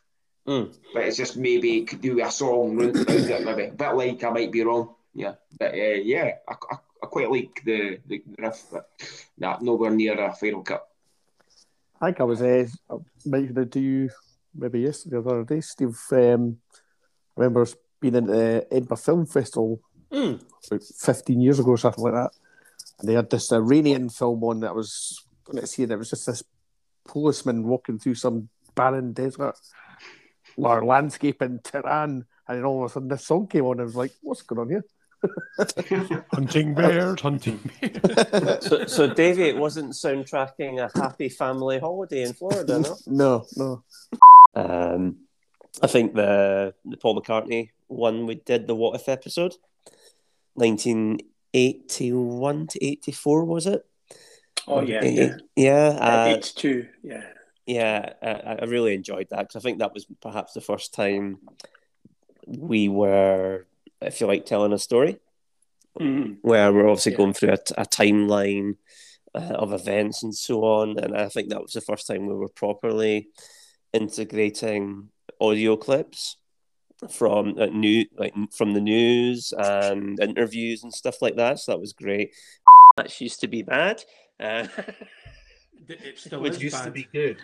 [0.49, 0.75] Mm.
[0.95, 3.64] But it's just maybe could do a song round round it, maybe.
[3.64, 4.95] A bit like I might be wrong.
[5.14, 5.35] Yeah.
[5.59, 8.90] But uh, yeah, I, I, I quite like the, the riff, but
[9.37, 10.87] nah, nowhere near a final cut.
[12.01, 12.66] I think I was uh,
[13.25, 14.11] mentioning it to you
[14.55, 15.99] maybe yesterday or the other day, Steve.
[16.12, 16.59] Um,
[17.37, 17.66] I remember
[18.01, 20.40] being in the Edinburgh Film Festival Mm.
[20.66, 22.31] about 15 years ago or something like that.
[22.99, 25.99] And they had this Iranian film on that I was going to see, and it
[25.99, 26.42] was just this
[27.07, 29.55] policeman walking through some barren desert
[30.57, 32.25] or landscape in Tehran.
[32.49, 34.42] And then all of a sudden, this song came on, and I was like, what's
[34.42, 34.85] going on here?
[36.33, 38.66] Hunting bears, hunting bears.
[38.66, 42.96] so, so Davey, it wasn't soundtracking a happy family holiday in Florida, no?
[43.07, 43.83] No, no.
[44.54, 45.16] Um,
[45.83, 49.54] I think the the Paul McCartney one we did the What If episode,
[50.57, 51.18] nineteen
[51.54, 53.85] eighty one to eighty four was it?
[54.66, 55.37] Oh yeah, Eh, yeah.
[55.57, 55.88] yeah.
[56.00, 57.24] Uh, H two, yeah.
[57.66, 61.38] yeah, I, I really enjoyed that because I think that was perhaps the first time
[62.46, 63.66] we were,
[64.01, 65.19] if you like, telling a story
[65.99, 66.39] Mhm.
[66.43, 68.77] where we're obviously going through a, a timeline
[69.35, 70.99] uh, of events and so on.
[70.99, 73.29] And I think that was the first time we were properly
[73.93, 75.09] integrating
[75.41, 76.37] audio clips
[77.11, 81.59] from uh, new like from the news and interviews and stuff like that.
[81.59, 82.35] So that was great.
[82.97, 84.03] That used to be bad.
[84.41, 84.67] Uh,
[85.89, 87.37] It still Which is used to be good.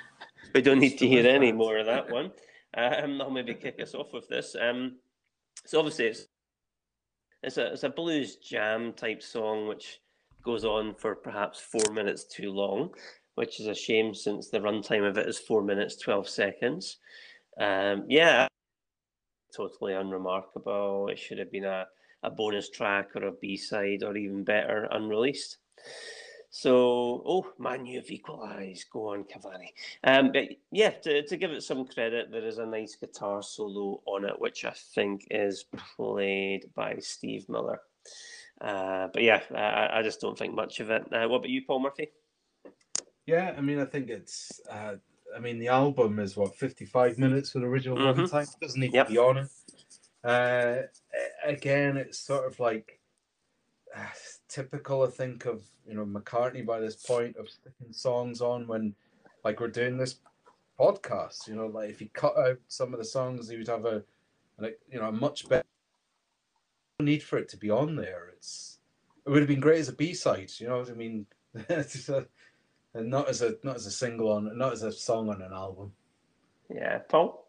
[0.52, 1.58] we don't need to hear any bad.
[1.58, 2.32] more of that one.
[2.76, 4.56] Um, I'll maybe kick us off with this.
[4.60, 4.96] Um,
[5.64, 6.26] so obviously it's
[7.44, 10.00] it's a it's a blues jam type song which
[10.44, 12.90] goes on for perhaps four minutes too long,
[13.34, 16.98] which is a shame since the runtime of it is four minutes twelve seconds.
[17.58, 18.46] Um, yeah,
[19.56, 21.08] totally unremarkable.
[21.08, 21.86] It should have been a,
[22.22, 25.58] a bonus track or a B side or even better, unreleased.
[26.56, 28.88] So, oh man, you've equalised.
[28.92, 29.72] Go on, Cavani.
[30.04, 34.00] Um, but yeah, to, to give it some credit, there is a nice guitar solo
[34.06, 35.64] on it, which I think is
[35.96, 37.80] played by Steve Miller.
[38.60, 41.02] Uh, but yeah, I, I just don't think much of it.
[41.12, 42.12] Uh, what about you, Paul Murphy?
[43.26, 44.60] Yeah, I mean, I think it's.
[44.70, 44.94] Uh,
[45.36, 48.04] I mean, the album is what fifty-five minutes for the original Mhm.
[48.04, 48.46] running time.
[48.60, 49.08] Doesn't need Yep.
[49.08, 49.48] to be on it.
[50.22, 50.82] Uh,
[51.44, 53.00] again, it's sort of like
[53.96, 54.06] uh,
[54.48, 55.02] typical.
[55.02, 58.94] I think of you know McCartney by this point of sticking songs on when,
[59.44, 60.16] like, we're doing this
[60.78, 61.48] podcast.
[61.48, 64.02] You know, like if he cut out some of the songs, he would have a
[64.58, 65.64] like you know a much better
[67.00, 68.30] need for it to be on there.
[68.36, 68.78] It's
[69.26, 70.50] it would have been great as a B side.
[70.58, 71.26] You know, what I mean,
[71.68, 71.84] a,
[72.94, 75.52] and not as a not as a single on not as a song on an
[75.52, 75.92] album.
[76.72, 77.48] Yeah, Paul.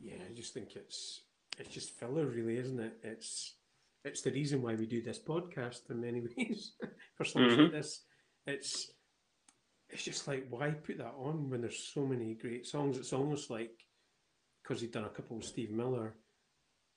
[0.00, 1.22] Yeah, I just think it's
[1.58, 2.98] it's just filler, really, isn't it?
[3.02, 3.54] It's
[4.04, 6.72] it's the reason why we do this podcast in many ways.
[7.16, 7.58] For songs Mhm.
[7.64, 8.04] like this,
[8.46, 8.90] it's
[9.90, 12.98] it's just like why put that on when there's so many great songs?
[12.98, 13.72] It's almost like
[14.62, 16.14] because he'd done a couple with Steve Miller.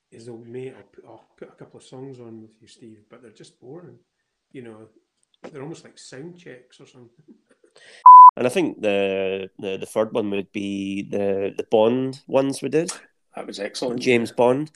[0.10, 3.04] His old mate, I'll put, I'll put a couple of songs on with you, Steve,
[3.10, 4.00] but they're just boring.
[4.54, 4.88] You know,
[5.52, 7.26] they're almost like sound checks or something.
[8.38, 12.70] And I think the, the the third one would be the the Bond ones we
[12.70, 12.92] did.
[13.36, 14.00] That was excellent.
[14.02, 14.72] James Bond.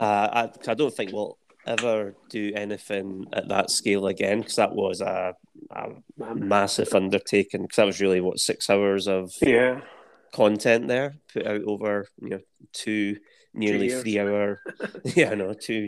[0.00, 4.56] Uh, I, 'cause I don't think we'll ever do anything at that scale again because
[4.56, 5.34] that was a,
[5.70, 5.88] a
[6.34, 7.62] massive undertaking.
[7.62, 9.80] Because that was really what six hours of Yeah.
[10.32, 12.40] content there put out over you know
[12.72, 13.16] two
[13.56, 14.02] nearly years.
[14.02, 14.58] three hour
[15.04, 15.86] yeah no two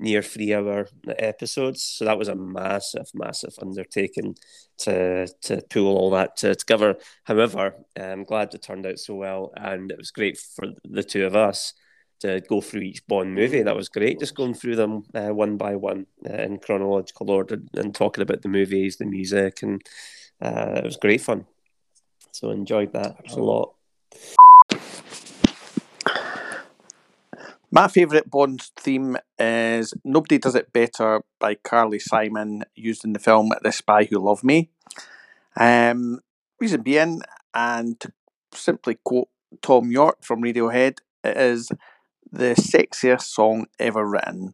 [0.00, 4.34] near three hour episodes so that was a massive massive undertaking
[4.78, 9.52] to to pull all that to, together however i'm glad it turned out so well
[9.56, 11.72] and it was great for the two of us
[12.24, 15.56] to go through each bond movie that was great just going through them uh, one
[15.56, 19.82] by one uh, in chronological order and talking about the movies the music and
[20.40, 21.46] uh, it was great fun.
[22.32, 23.74] So enjoyed that a lot.
[27.70, 33.18] My favourite Bond theme is Nobody Does It Better by Carly Simon, used in the
[33.18, 34.70] film The Spy Who Loved Me.
[35.56, 36.20] Um,
[36.60, 38.12] reason being, and to
[38.52, 39.28] simply quote
[39.60, 41.70] Thom Yorke from Radiohead, it is
[42.34, 44.52] the sexiest song ever written.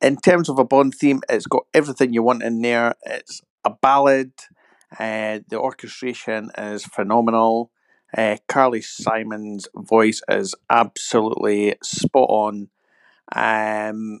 [0.00, 2.94] In terms of a Bond theme, it's got everything you want in there.
[3.04, 4.32] It's a ballad.
[4.98, 7.70] Uh, the orchestration is phenomenal.
[8.16, 12.68] Uh, Carly Simon's voice is absolutely spot on.
[13.34, 14.20] Um,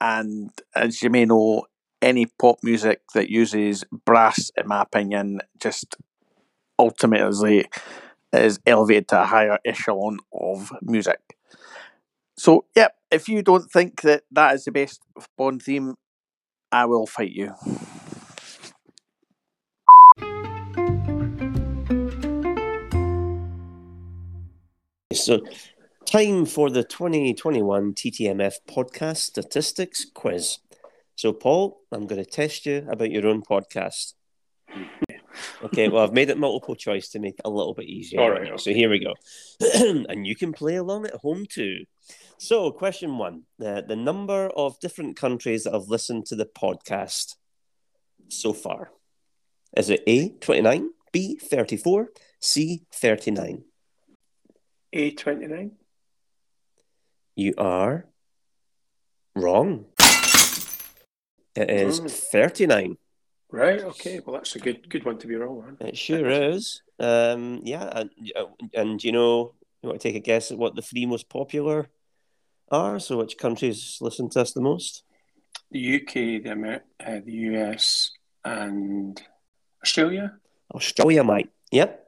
[0.00, 1.64] and as you may know,
[2.02, 5.96] any pop music that uses brass, in my opinion, just
[6.78, 7.66] ultimately
[8.32, 11.38] is elevated to a higher echelon of music.
[12.36, 15.00] So, yep, if you don't think that that is the best
[15.38, 15.94] Bond theme,
[16.72, 17.54] I will fight you.
[25.12, 25.40] So,
[26.06, 30.58] time for the 2021 TTMF podcast statistics quiz.
[31.14, 34.14] So, Paul, I'm going to test you about your own podcast.
[35.62, 38.20] Okay, well, I've made it multiple choice to make it a little bit easier.
[38.20, 39.14] All right, So, here we go.
[40.08, 41.84] and you can play along at home too.
[42.38, 47.36] So, question one the, the number of different countries that have listened to the podcast
[48.28, 48.90] so far.
[49.76, 52.08] Is it A, 29, B, 34,
[52.40, 53.64] C, 39?
[54.96, 55.72] A twenty nine.
[57.34, 58.06] You are
[59.34, 59.86] wrong.
[61.56, 62.10] It is Mm.
[62.10, 62.96] 39.
[63.50, 63.80] Right.
[63.80, 64.20] Okay.
[64.24, 65.86] Well, that's a good good one to be wrong on.
[65.88, 66.82] It sure is.
[67.00, 68.10] Um, yeah, and,
[68.72, 71.88] and you know, you want to take a guess at what the three most popular
[72.70, 72.98] are?
[72.98, 75.02] So, which countries listen to us the most?
[75.70, 78.10] The UK, the Amer- uh, the US,
[78.44, 79.20] and
[79.82, 80.32] Australia.
[80.74, 81.50] Australia, mate.
[81.72, 82.00] Yep.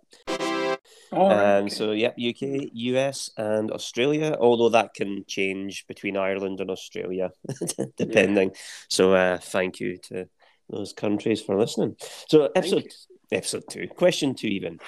[1.13, 1.69] Oh, Um, okay.
[1.75, 7.31] So, yep, UK, US, and Australia, although that can change between Ireland and Australia,
[7.97, 8.53] depending.
[8.89, 10.29] So, uh, thank you to
[10.69, 11.97] those countries for listening.
[12.29, 12.93] So, episode,
[13.31, 14.79] episode two, question two, even.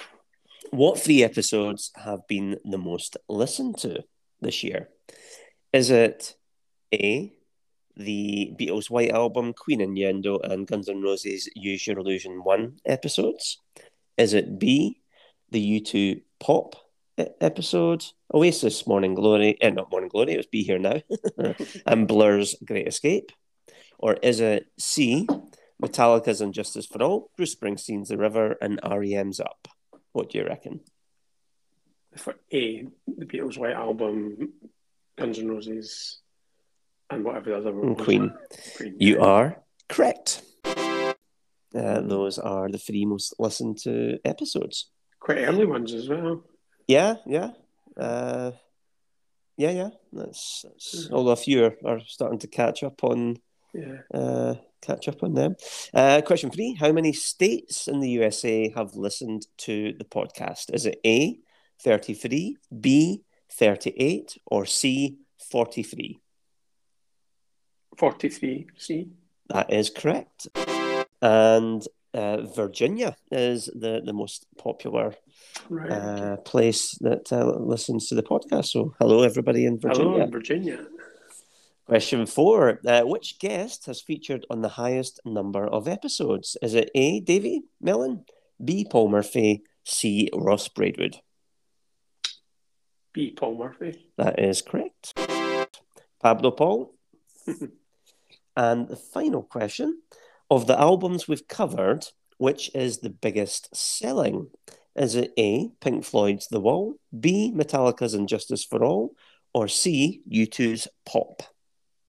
[0.71, 4.03] What three episodes have been the most listened to
[4.41, 4.89] this year?
[5.71, 6.35] Is it
[6.93, 7.31] A,
[7.95, 13.59] the Beatles' White Album, Queen Innuendo, and Guns N' Roses' Use Your Illusion 1 episodes?
[14.17, 15.01] Is it B,
[15.51, 16.75] the U2 Pop
[17.39, 18.03] episode,
[18.33, 21.01] Oasis Morning Glory, eh, not Morning Glory, it was Be Here Now,
[21.85, 23.31] and Blur's Great Escape?
[23.99, 25.27] Or is it C,
[25.79, 29.67] Metallica's And Justice for All, Bruce Springsteen's The River, and REM's Up?
[30.13, 30.79] What do you reckon?
[32.15, 34.53] For A, the Beatles' White Album,
[35.19, 36.19] Guns N' Roses,
[37.09, 37.97] and whatever the other one And.
[37.99, 38.33] Queen.
[38.77, 38.95] Queen.
[38.99, 40.41] You are correct.
[40.65, 44.89] Uh, those are the three most listened to episodes.
[45.19, 46.43] Quite early ones as well.
[46.87, 47.51] Yeah, yeah,
[47.97, 48.51] uh,
[49.57, 49.89] yeah, yeah.
[50.11, 53.37] That's, that's although a few are, are starting to catch up on
[53.73, 53.97] Yeah.
[54.11, 55.55] uh, catch up on them.
[55.93, 60.73] Uh, question three: How many states in the USA have listened to the podcast?
[60.73, 61.37] Is it A
[61.83, 65.17] thirty-three, B thirty-eight, or C
[65.51, 66.19] forty-three?
[67.97, 68.67] 43.
[68.77, 69.09] See?
[69.49, 70.47] That is correct.
[71.21, 75.15] And uh, Virginia is the, the most popular
[75.69, 75.91] Right.
[75.91, 78.67] uh, place that uh, listens to the podcast.
[78.67, 80.11] So, hello, everybody in Virginia.
[80.11, 80.85] Hello, in Virginia.
[81.85, 86.55] Question four uh, Which guest has featured on the highest number of episodes?
[86.61, 87.19] Is it A.
[87.19, 88.25] Davey Mellon,
[88.63, 88.85] B.
[88.89, 90.29] Paul Murphy, C.
[90.33, 91.17] Ross Braidwood?
[93.13, 93.31] B.
[93.31, 94.07] Paul Murphy.
[94.17, 95.17] That is correct.
[96.21, 96.93] Pablo Paul.
[98.55, 100.01] and the final question
[100.49, 102.05] of the albums we've covered,
[102.37, 104.47] which is the biggest selling?
[104.95, 109.11] Is it A, Pink Floyd's The Wall, B, Metallica's And Justice for All,
[109.53, 111.43] or C, U2's Pop?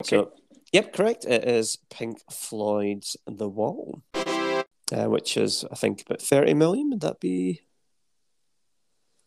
[0.02, 0.32] So,
[0.72, 1.24] yep, correct.
[1.24, 6.90] It is Pink Floyd's The Wall, uh, which is, I think, about 30 million.
[6.90, 7.62] Would that be?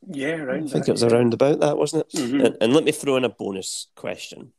[0.08, 0.64] Yeah, right.
[0.64, 2.18] I think it was around about that, wasn't it?
[2.18, 2.46] Mm-hmm.
[2.46, 4.54] And, and let me throw in a bonus question.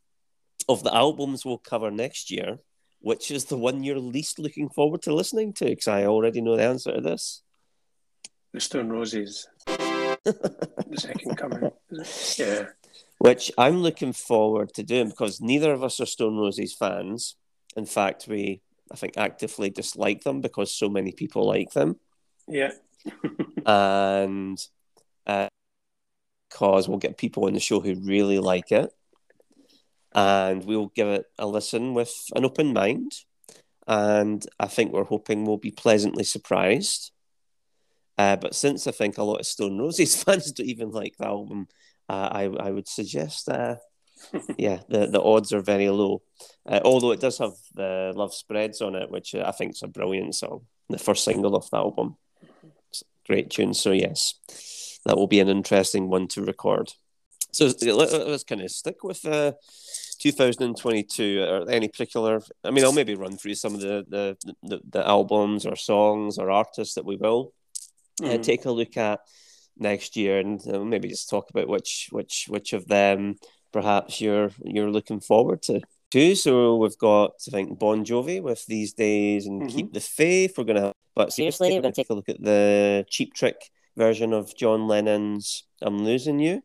[0.69, 2.59] Of the albums we'll cover next year,
[3.01, 5.65] which is the one you're least looking forward to listening to?
[5.65, 7.43] Because I already know the answer to this.
[8.53, 9.49] The Stone Roses.
[9.67, 11.71] the second coming.
[12.37, 12.67] Yeah.
[13.19, 17.37] Which I'm looking forward to doing because neither of us are Stone Roses fans.
[17.77, 21.97] In fact, we, I think, actively dislike them because so many people like them.
[22.49, 22.73] Yeah.
[23.67, 24.59] and
[26.49, 28.93] because we'll get people on the show who really like it,
[30.13, 33.13] and we'll give it a listen with an open mind.
[33.87, 37.13] And I think we're hoping we'll be pleasantly surprised.
[38.19, 41.27] Uh, but since I think a lot of Stone Roses fans don't even like the
[41.27, 41.69] album,
[42.09, 43.77] uh, I I would suggest, uh,
[44.59, 46.23] yeah, the the odds are very low.
[46.67, 49.89] Uh, although it does have the Love Spreads on it, which I think is a
[49.89, 52.17] brilliant song, the first single off the album.
[53.27, 53.75] Great tune.
[53.75, 54.35] So yes,
[55.07, 56.93] that will be an interesting one to record.
[57.53, 59.53] So let, us kind of stick with uh,
[60.21, 61.43] 2022.
[61.43, 62.41] Are there any particular?
[62.63, 66.39] I mean, I'll maybe run through some of the the, the, the albums or songs
[66.39, 67.53] or artists that we will
[68.23, 68.43] uh, Mhm.
[68.43, 69.21] take a look at
[69.77, 73.37] next year, and uh, maybe just talk about which which which of them
[73.73, 75.81] perhaps you're you're looking forward to.
[76.11, 76.35] Too.
[76.35, 80.57] So we've got I think Bon Jovi with these days and Keep the Faith.
[80.59, 83.71] We're gonna, but seriously, we're gonna take a look at the Cheap Trick
[84.01, 86.63] version of John Lennon's "I'm Losing You."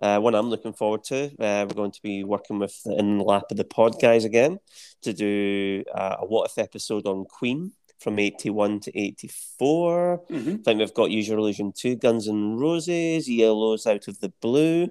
[0.00, 1.26] Uh, one I'm looking forward to.
[1.38, 4.24] Uh, we're going to be working with the In the Lap of the Pod guys
[4.24, 4.58] again
[5.02, 10.22] to do uh, a What If episode on Queen from 81 to 84.
[10.30, 14.88] I think we've got Your Illusion 2, Guns N' Roses, ELO's Out of the Blue,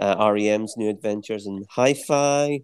[0.00, 2.62] uh, REM's New Adventures in Hi Fi.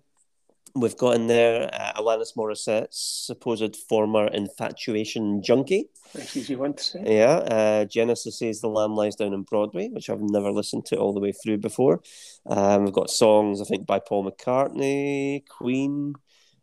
[0.76, 5.88] We've got in there uh, Alanis Morissette's supposed former infatuation junkie.
[6.14, 7.02] That's easy one to say.
[7.04, 10.96] Yeah, uh, Genesis says The Lamb Lies Down on Broadway, which I've never listened to
[10.96, 12.02] all the way through before.
[12.44, 16.14] Um, we've got songs, I think, by Paul McCartney, Queen,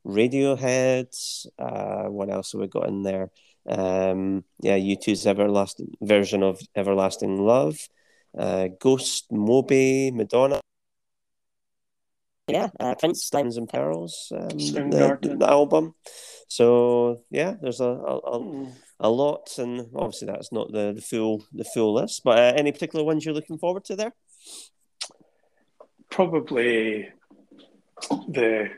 [0.05, 1.47] Radiohead.
[1.57, 3.31] Uh, what else have we got in there?
[3.67, 7.77] Um, yeah, U2's everlasting version of Everlasting Love,
[8.37, 10.59] uh, Ghost, Moby, Madonna.
[12.47, 15.95] Yeah, uh, Prince, Diamonds and Pearls, um, the, the album.
[16.49, 18.67] So yeah, there's a a, a,
[18.99, 22.21] a lot, and obviously that's not the, the full the full list.
[22.25, 24.13] But uh, any particular ones you're looking forward to there?
[26.09, 27.09] Probably
[28.27, 28.69] the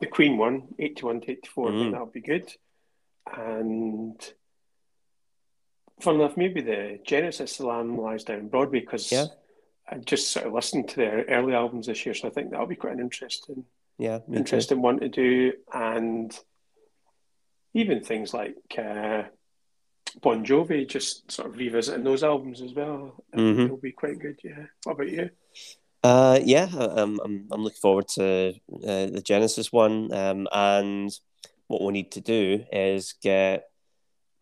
[0.00, 1.68] the Queen one, 81 to 84.
[1.68, 1.90] I Mm.
[1.92, 2.52] that'll be good.
[3.34, 4.18] And
[6.00, 9.26] fun enough, maybe the Genesis Lamb Lies Down Broadway because Yeah.
[9.88, 12.66] I just sort of listened to their early albums this year, so I think that'll
[12.66, 13.64] be quite an interesting
[13.98, 14.38] Yeah, me too.
[14.38, 15.52] interesting one to do.
[15.72, 16.36] And
[17.74, 19.24] even things like uh,
[20.22, 23.22] Bon Jovi, just sort of revisiting those albums as well.
[23.32, 23.66] I think Mhm.
[23.68, 24.66] They'll be quite good, yeah.
[24.84, 25.30] What about you?
[26.02, 30.12] Uh, yeah, I- I'm, I'm, I'm looking forward to uh, the Genesis one.
[30.12, 31.10] Um, and
[31.68, 33.68] what we need to do is get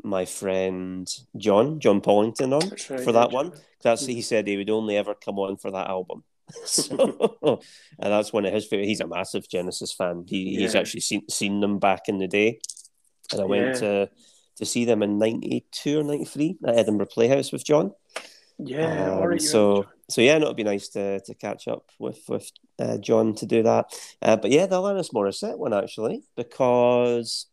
[0.04, 3.52] my friend John, John Pollington on right, for yeah, that one.
[3.82, 6.24] That's he said he would only ever come on for that album.
[6.64, 7.60] so,
[7.98, 8.86] and that's one of his favorite.
[8.86, 10.24] He's a massive Genesis fan.
[10.28, 12.60] He, He's actually seen seen them back in the day,
[13.32, 13.72] and I went Yeah.
[13.80, 14.10] to
[14.56, 17.92] to see them in '92 or '93 at Edinburgh Playhouse with John.
[18.58, 19.40] Yeah, Um, right.
[19.42, 23.34] so so yeah, no, it'd be nice to to catch up with with uh, John
[23.36, 23.86] to do that.
[24.22, 27.46] Uh, but yeah, the Alanis Morissette one actually, because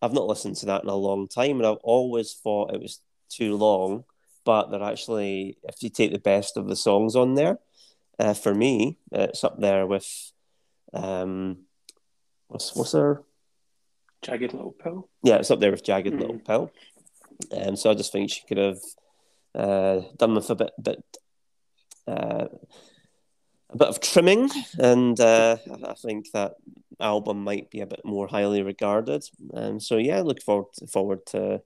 [0.00, 3.00] I've not listened to that in a long time, and I've always thought it was
[3.28, 4.04] too long.
[4.44, 7.58] But they're actually, if you take the best of the songs on there,
[8.18, 10.32] uh, for me, it's up there with
[10.94, 11.64] um,
[12.48, 13.22] what's what's their
[14.22, 15.08] Jagged Little Pill.
[15.22, 16.20] yeah, it's up there with Jagged Mhm.
[16.20, 16.70] Little Pill.
[17.52, 18.80] Um, so I just think she could have
[19.54, 21.04] uh, done with a bit, bit,
[22.06, 22.46] uh,
[23.70, 25.56] a bit of trimming, and uh,
[25.86, 26.54] I think that
[27.00, 29.24] album might be a bit more highly regarded.
[29.54, 31.62] Um, so yeah, look forward forward to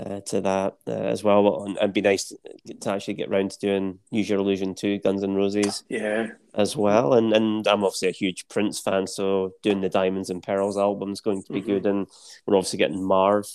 [0.00, 1.62] uh, to that uh, as well.
[1.64, 4.98] And it'd be nice to, to actually get round to doing Use Your Illusion two,
[4.98, 6.32] Guns N' Roses Yeah.
[6.54, 7.14] as well.
[7.14, 11.12] And and I'm obviously a huge Prince fan, so doing the Diamonds and Pearls album
[11.12, 11.66] is going to be Mhm.
[11.66, 11.86] good.
[11.86, 12.08] And
[12.46, 13.46] we're obviously getting Marv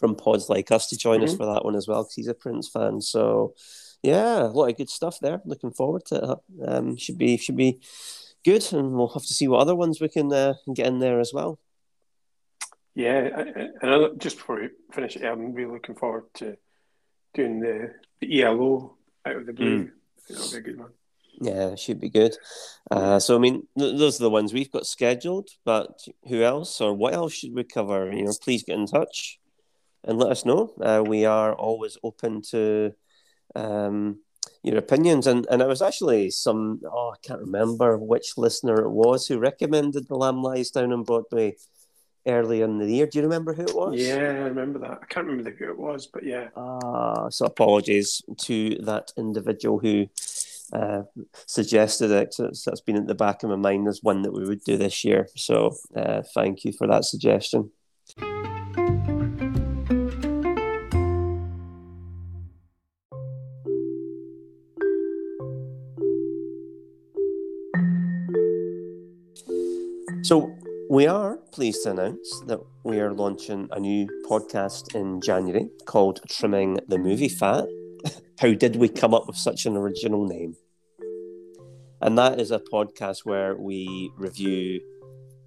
[0.00, 1.36] from Pods Like Us to join us Mhm.
[1.36, 3.00] for that one as well, because he's a Prince fan.
[3.00, 3.54] So
[4.04, 5.40] yeah, a lot of good stuff there.
[5.46, 6.16] Looking forward to
[6.60, 6.68] it.
[6.68, 7.80] Um, should be should be
[8.44, 11.20] good, and we'll have to see what other ones we can uh, get in there
[11.20, 11.58] as well.
[12.94, 13.44] Yeah,
[13.80, 16.56] and I, just before we finish, I'm really looking forward to
[17.32, 19.90] doing the, the ELO out of the blue.
[20.18, 20.90] I think that'll be a good one.
[21.40, 22.36] Yeah, should be good.
[22.90, 25.48] Uh, so I mean, th- those are the ones we've got scheduled.
[25.64, 28.12] But who else or what else should we cover?
[28.12, 29.40] You know, please get in touch
[30.04, 30.74] and let us know.
[30.80, 32.92] Uh, we are always open to
[33.54, 34.20] um,
[34.62, 35.26] your opinions.
[35.26, 39.38] And and it was actually some oh I can't remember which listener it was who
[39.38, 41.56] recommended the Lamb Lies Down on Broadway
[42.26, 43.06] earlier in the year.
[43.06, 44.00] Do you remember who it was?
[44.00, 45.00] Yeah, I remember that.
[45.02, 46.48] I can't remember who it was, but yeah.
[46.56, 50.08] Uh, so apologies to that individual who
[50.72, 51.02] uh,
[51.46, 52.34] suggested it.
[52.34, 54.76] So that's been at the back of my mind as one that we would do
[54.76, 55.28] this year.
[55.36, 57.70] So uh, thank you for that suggestion.
[70.24, 70.56] So
[70.88, 76.20] we are pleased to announce that we are launching a new podcast in January called
[76.30, 77.66] Trimming the Movie Fat.
[78.40, 80.56] How did we come up with such an original name?
[82.00, 84.80] And that is a podcast where we review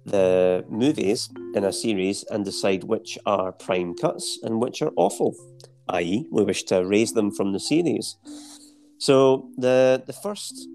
[0.04, 5.34] the movies in a series and decide which are prime cuts and which are awful,
[5.88, 8.16] i.e., we wish to raise them from the series.
[8.98, 10.68] So the the first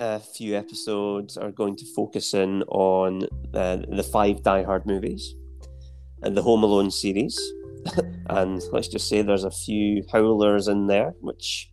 [0.00, 3.24] uh, few episodes are going to focus in on
[3.54, 5.34] uh, the five Die Hard movies
[6.22, 7.38] and the Home Alone series.
[8.30, 11.68] and let's just say there's a few howlers in there, which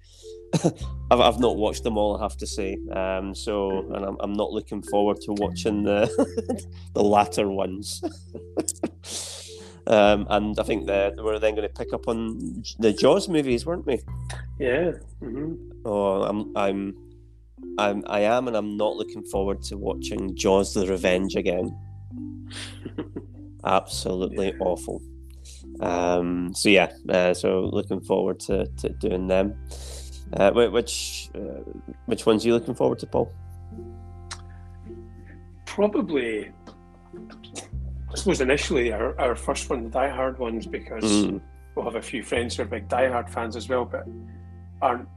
[1.11, 2.77] I've, I've not watched them all, I have to say.
[2.91, 6.07] Um, so, and I'm, I'm not looking forward to watching the
[6.93, 8.01] the latter ones.
[9.87, 13.65] um, and I think that we're then going to pick up on the Jaws movies,
[13.65, 14.01] weren't we?
[14.59, 14.91] Yeah.
[15.19, 15.55] hmm
[15.85, 16.95] Oh, I'm, I'm,
[17.77, 21.75] I'm, I am, and I'm not looking forward to watching Jaws: The Revenge again.
[23.65, 25.01] Absolutely awful.
[25.81, 29.53] Um, so yeah, uh, so looking forward to, to doing them.
[30.33, 31.39] Uh, which uh,
[32.05, 33.31] which ones are you looking forward to, Paul?
[35.65, 36.51] Probably,
[37.15, 41.41] I suppose initially our, our first one, the Die Hard ones, because Mm.
[41.75, 44.05] we'll have a few friends who are big Die Hard fans as well, but
[44.81, 45.07] aren't,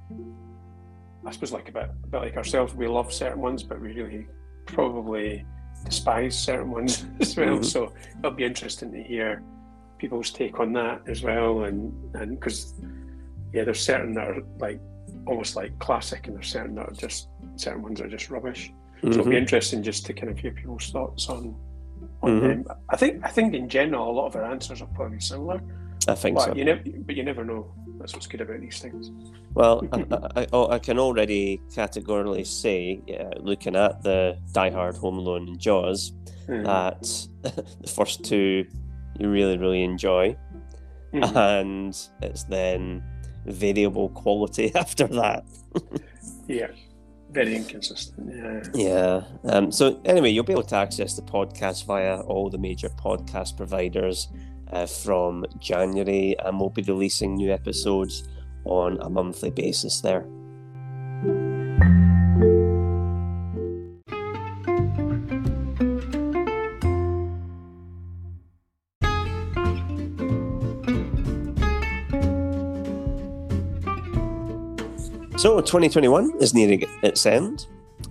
[1.25, 3.93] I suppose, like a bit, a bit like ourselves, we love certain ones, but we
[3.93, 4.27] really
[4.67, 5.45] probably
[5.85, 7.59] despise certain ones as well.
[7.59, 7.65] Mhm.
[7.65, 9.43] So it'll be interesting to hear
[9.99, 12.75] people's take on that as well, and and because
[13.53, 14.81] yeah, there's certain that are like
[15.27, 18.73] almost like classic, and there's certain that are just certain ones that are just rubbish.
[19.03, 19.39] So it'll be Mhm.
[19.39, 21.55] interesting just to kind of hear people's thoughts on
[22.23, 22.43] on Mhm.
[22.43, 22.65] them.
[22.89, 25.61] I think I think in general a lot of our answers are probably similar.
[26.09, 26.55] I think but so.
[26.55, 27.73] you never but you never know.
[28.03, 29.13] That's what's good about these things.
[29.55, 30.05] Well, I,
[30.43, 35.47] I, I, I can already categorically say, yeah, looking at the Die Hard, Home Alone,
[35.49, 36.13] and Jaws,
[36.49, 36.65] Mm.
[36.65, 37.03] that
[37.81, 38.67] the first two
[39.21, 40.37] you really, really enjoy,
[41.15, 41.37] Mhm.
[41.37, 43.01] and it's then
[43.47, 45.45] variable quality after that.
[46.49, 46.67] Yeah.
[47.31, 48.29] Very inconsistent.
[48.35, 48.63] Yeah.
[48.75, 49.23] Yeah.
[49.45, 53.57] Um, so anyway, you'll be able to access the podcast via all the major podcast
[53.57, 54.27] providers
[54.73, 58.29] uh, from January, and we'll be releasing new episodes
[58.65, 60.27] on a monthly basis there.
[75.43, 77.67] So 2021 is nearing its end,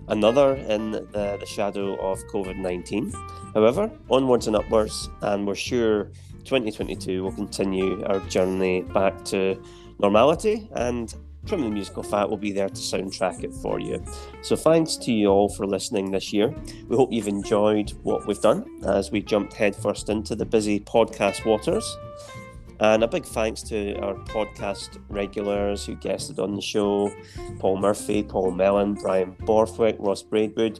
[0.09, 3.13] another in the, the shadow of COVID 19.
[3.53, 6.11] However, onwards and upwards, and we're sure
[6.43, 9.61] 2022 will continue our journey back to
[9.99, 11.13] normality and
[11.45, 14.03] Trim the Musical Fat will be there to soundtrack it for you.
[14.43, 16.53] So thanks to you all for listening this year.
[16.87, 21.45] We hope you've enjoyed what we've done as we jumped headfirst into the busy podcast
[21.45, 21.97] waters.
[22.79, 27.13] And a big thanks to our podcast regulars who guested on the show
[27.59, 30.79] Paul Murphy, Paul Mellon, Brian Borthwick, Ross Braidwood,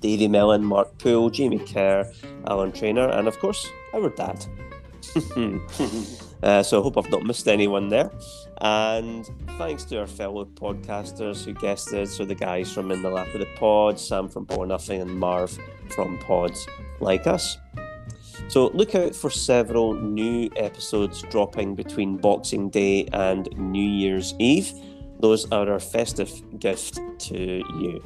[0.00, 2.10] Davey Mellon, Mark Poole, Jamie Kerr,
[2.48, 4.44] Alan Trainer, and of course, our dad.
[6.42, 8.10] uh, so I hope I've not missed anyone there.
[8.60, 9.28] And
[9.58, 12.08] thanks to our fellow podcasters who guested.
[12.08, 15.18] So the guys from In the Lap of the Pod, Sam from Poor Nothing, and
[15.18, 15.58] Marv
[15.90, 16.66] from Pods
[17.00, 17.58] Like Us.
[18.48, 24.72] So look out for several new episodes dropping between Boxing Day and New Year's Eve.
[25.20, 28.02] Those are our festive gift to you.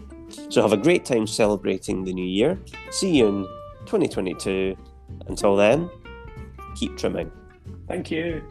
[0.48, 2.60] So have a great time celebrating the new year.
[2.90, 3.42] See you in
[3.86, 4.76] 2022.
[5.26, 5.90] Until then,
[6.76, 7.30] keep trimming.
[7.88, 8.42] Thank you.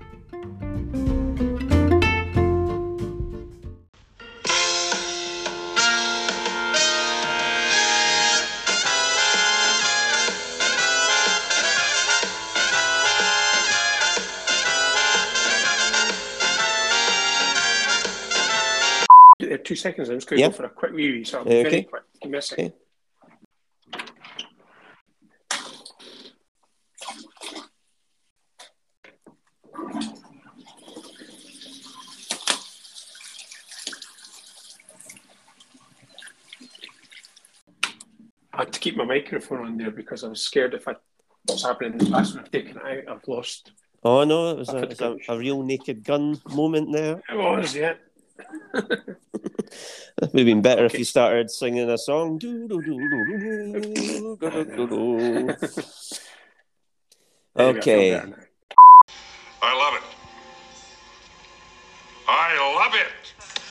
[19.42, 20.10] Uh, Two seconds.
[20.10, 20.50] I'm just going to Yeah.
[20.50, 21.24] go for a quick wee wee.
[21.24, 21.64] So I'm Okay.
[21.64, 22.04] very quick.
[22.22, 22.74] Give me a second.
[38.60, 40.96] I had to keep my microphone on there because I was scared if I
[41.46, 43.72] what's happening in the classroom, I've taken it out, I've lost.
[44.04, 47.22] Oh no, it was, a, it was a, a, real naked gun moment there.
[47.30, 47.94] It was, yeah.
[48.74, 49.18] it
[50.20, 50.94] would have been better okay.
[50.94, 52.38] if you started singing a song.
[57.58, 58.22] okay.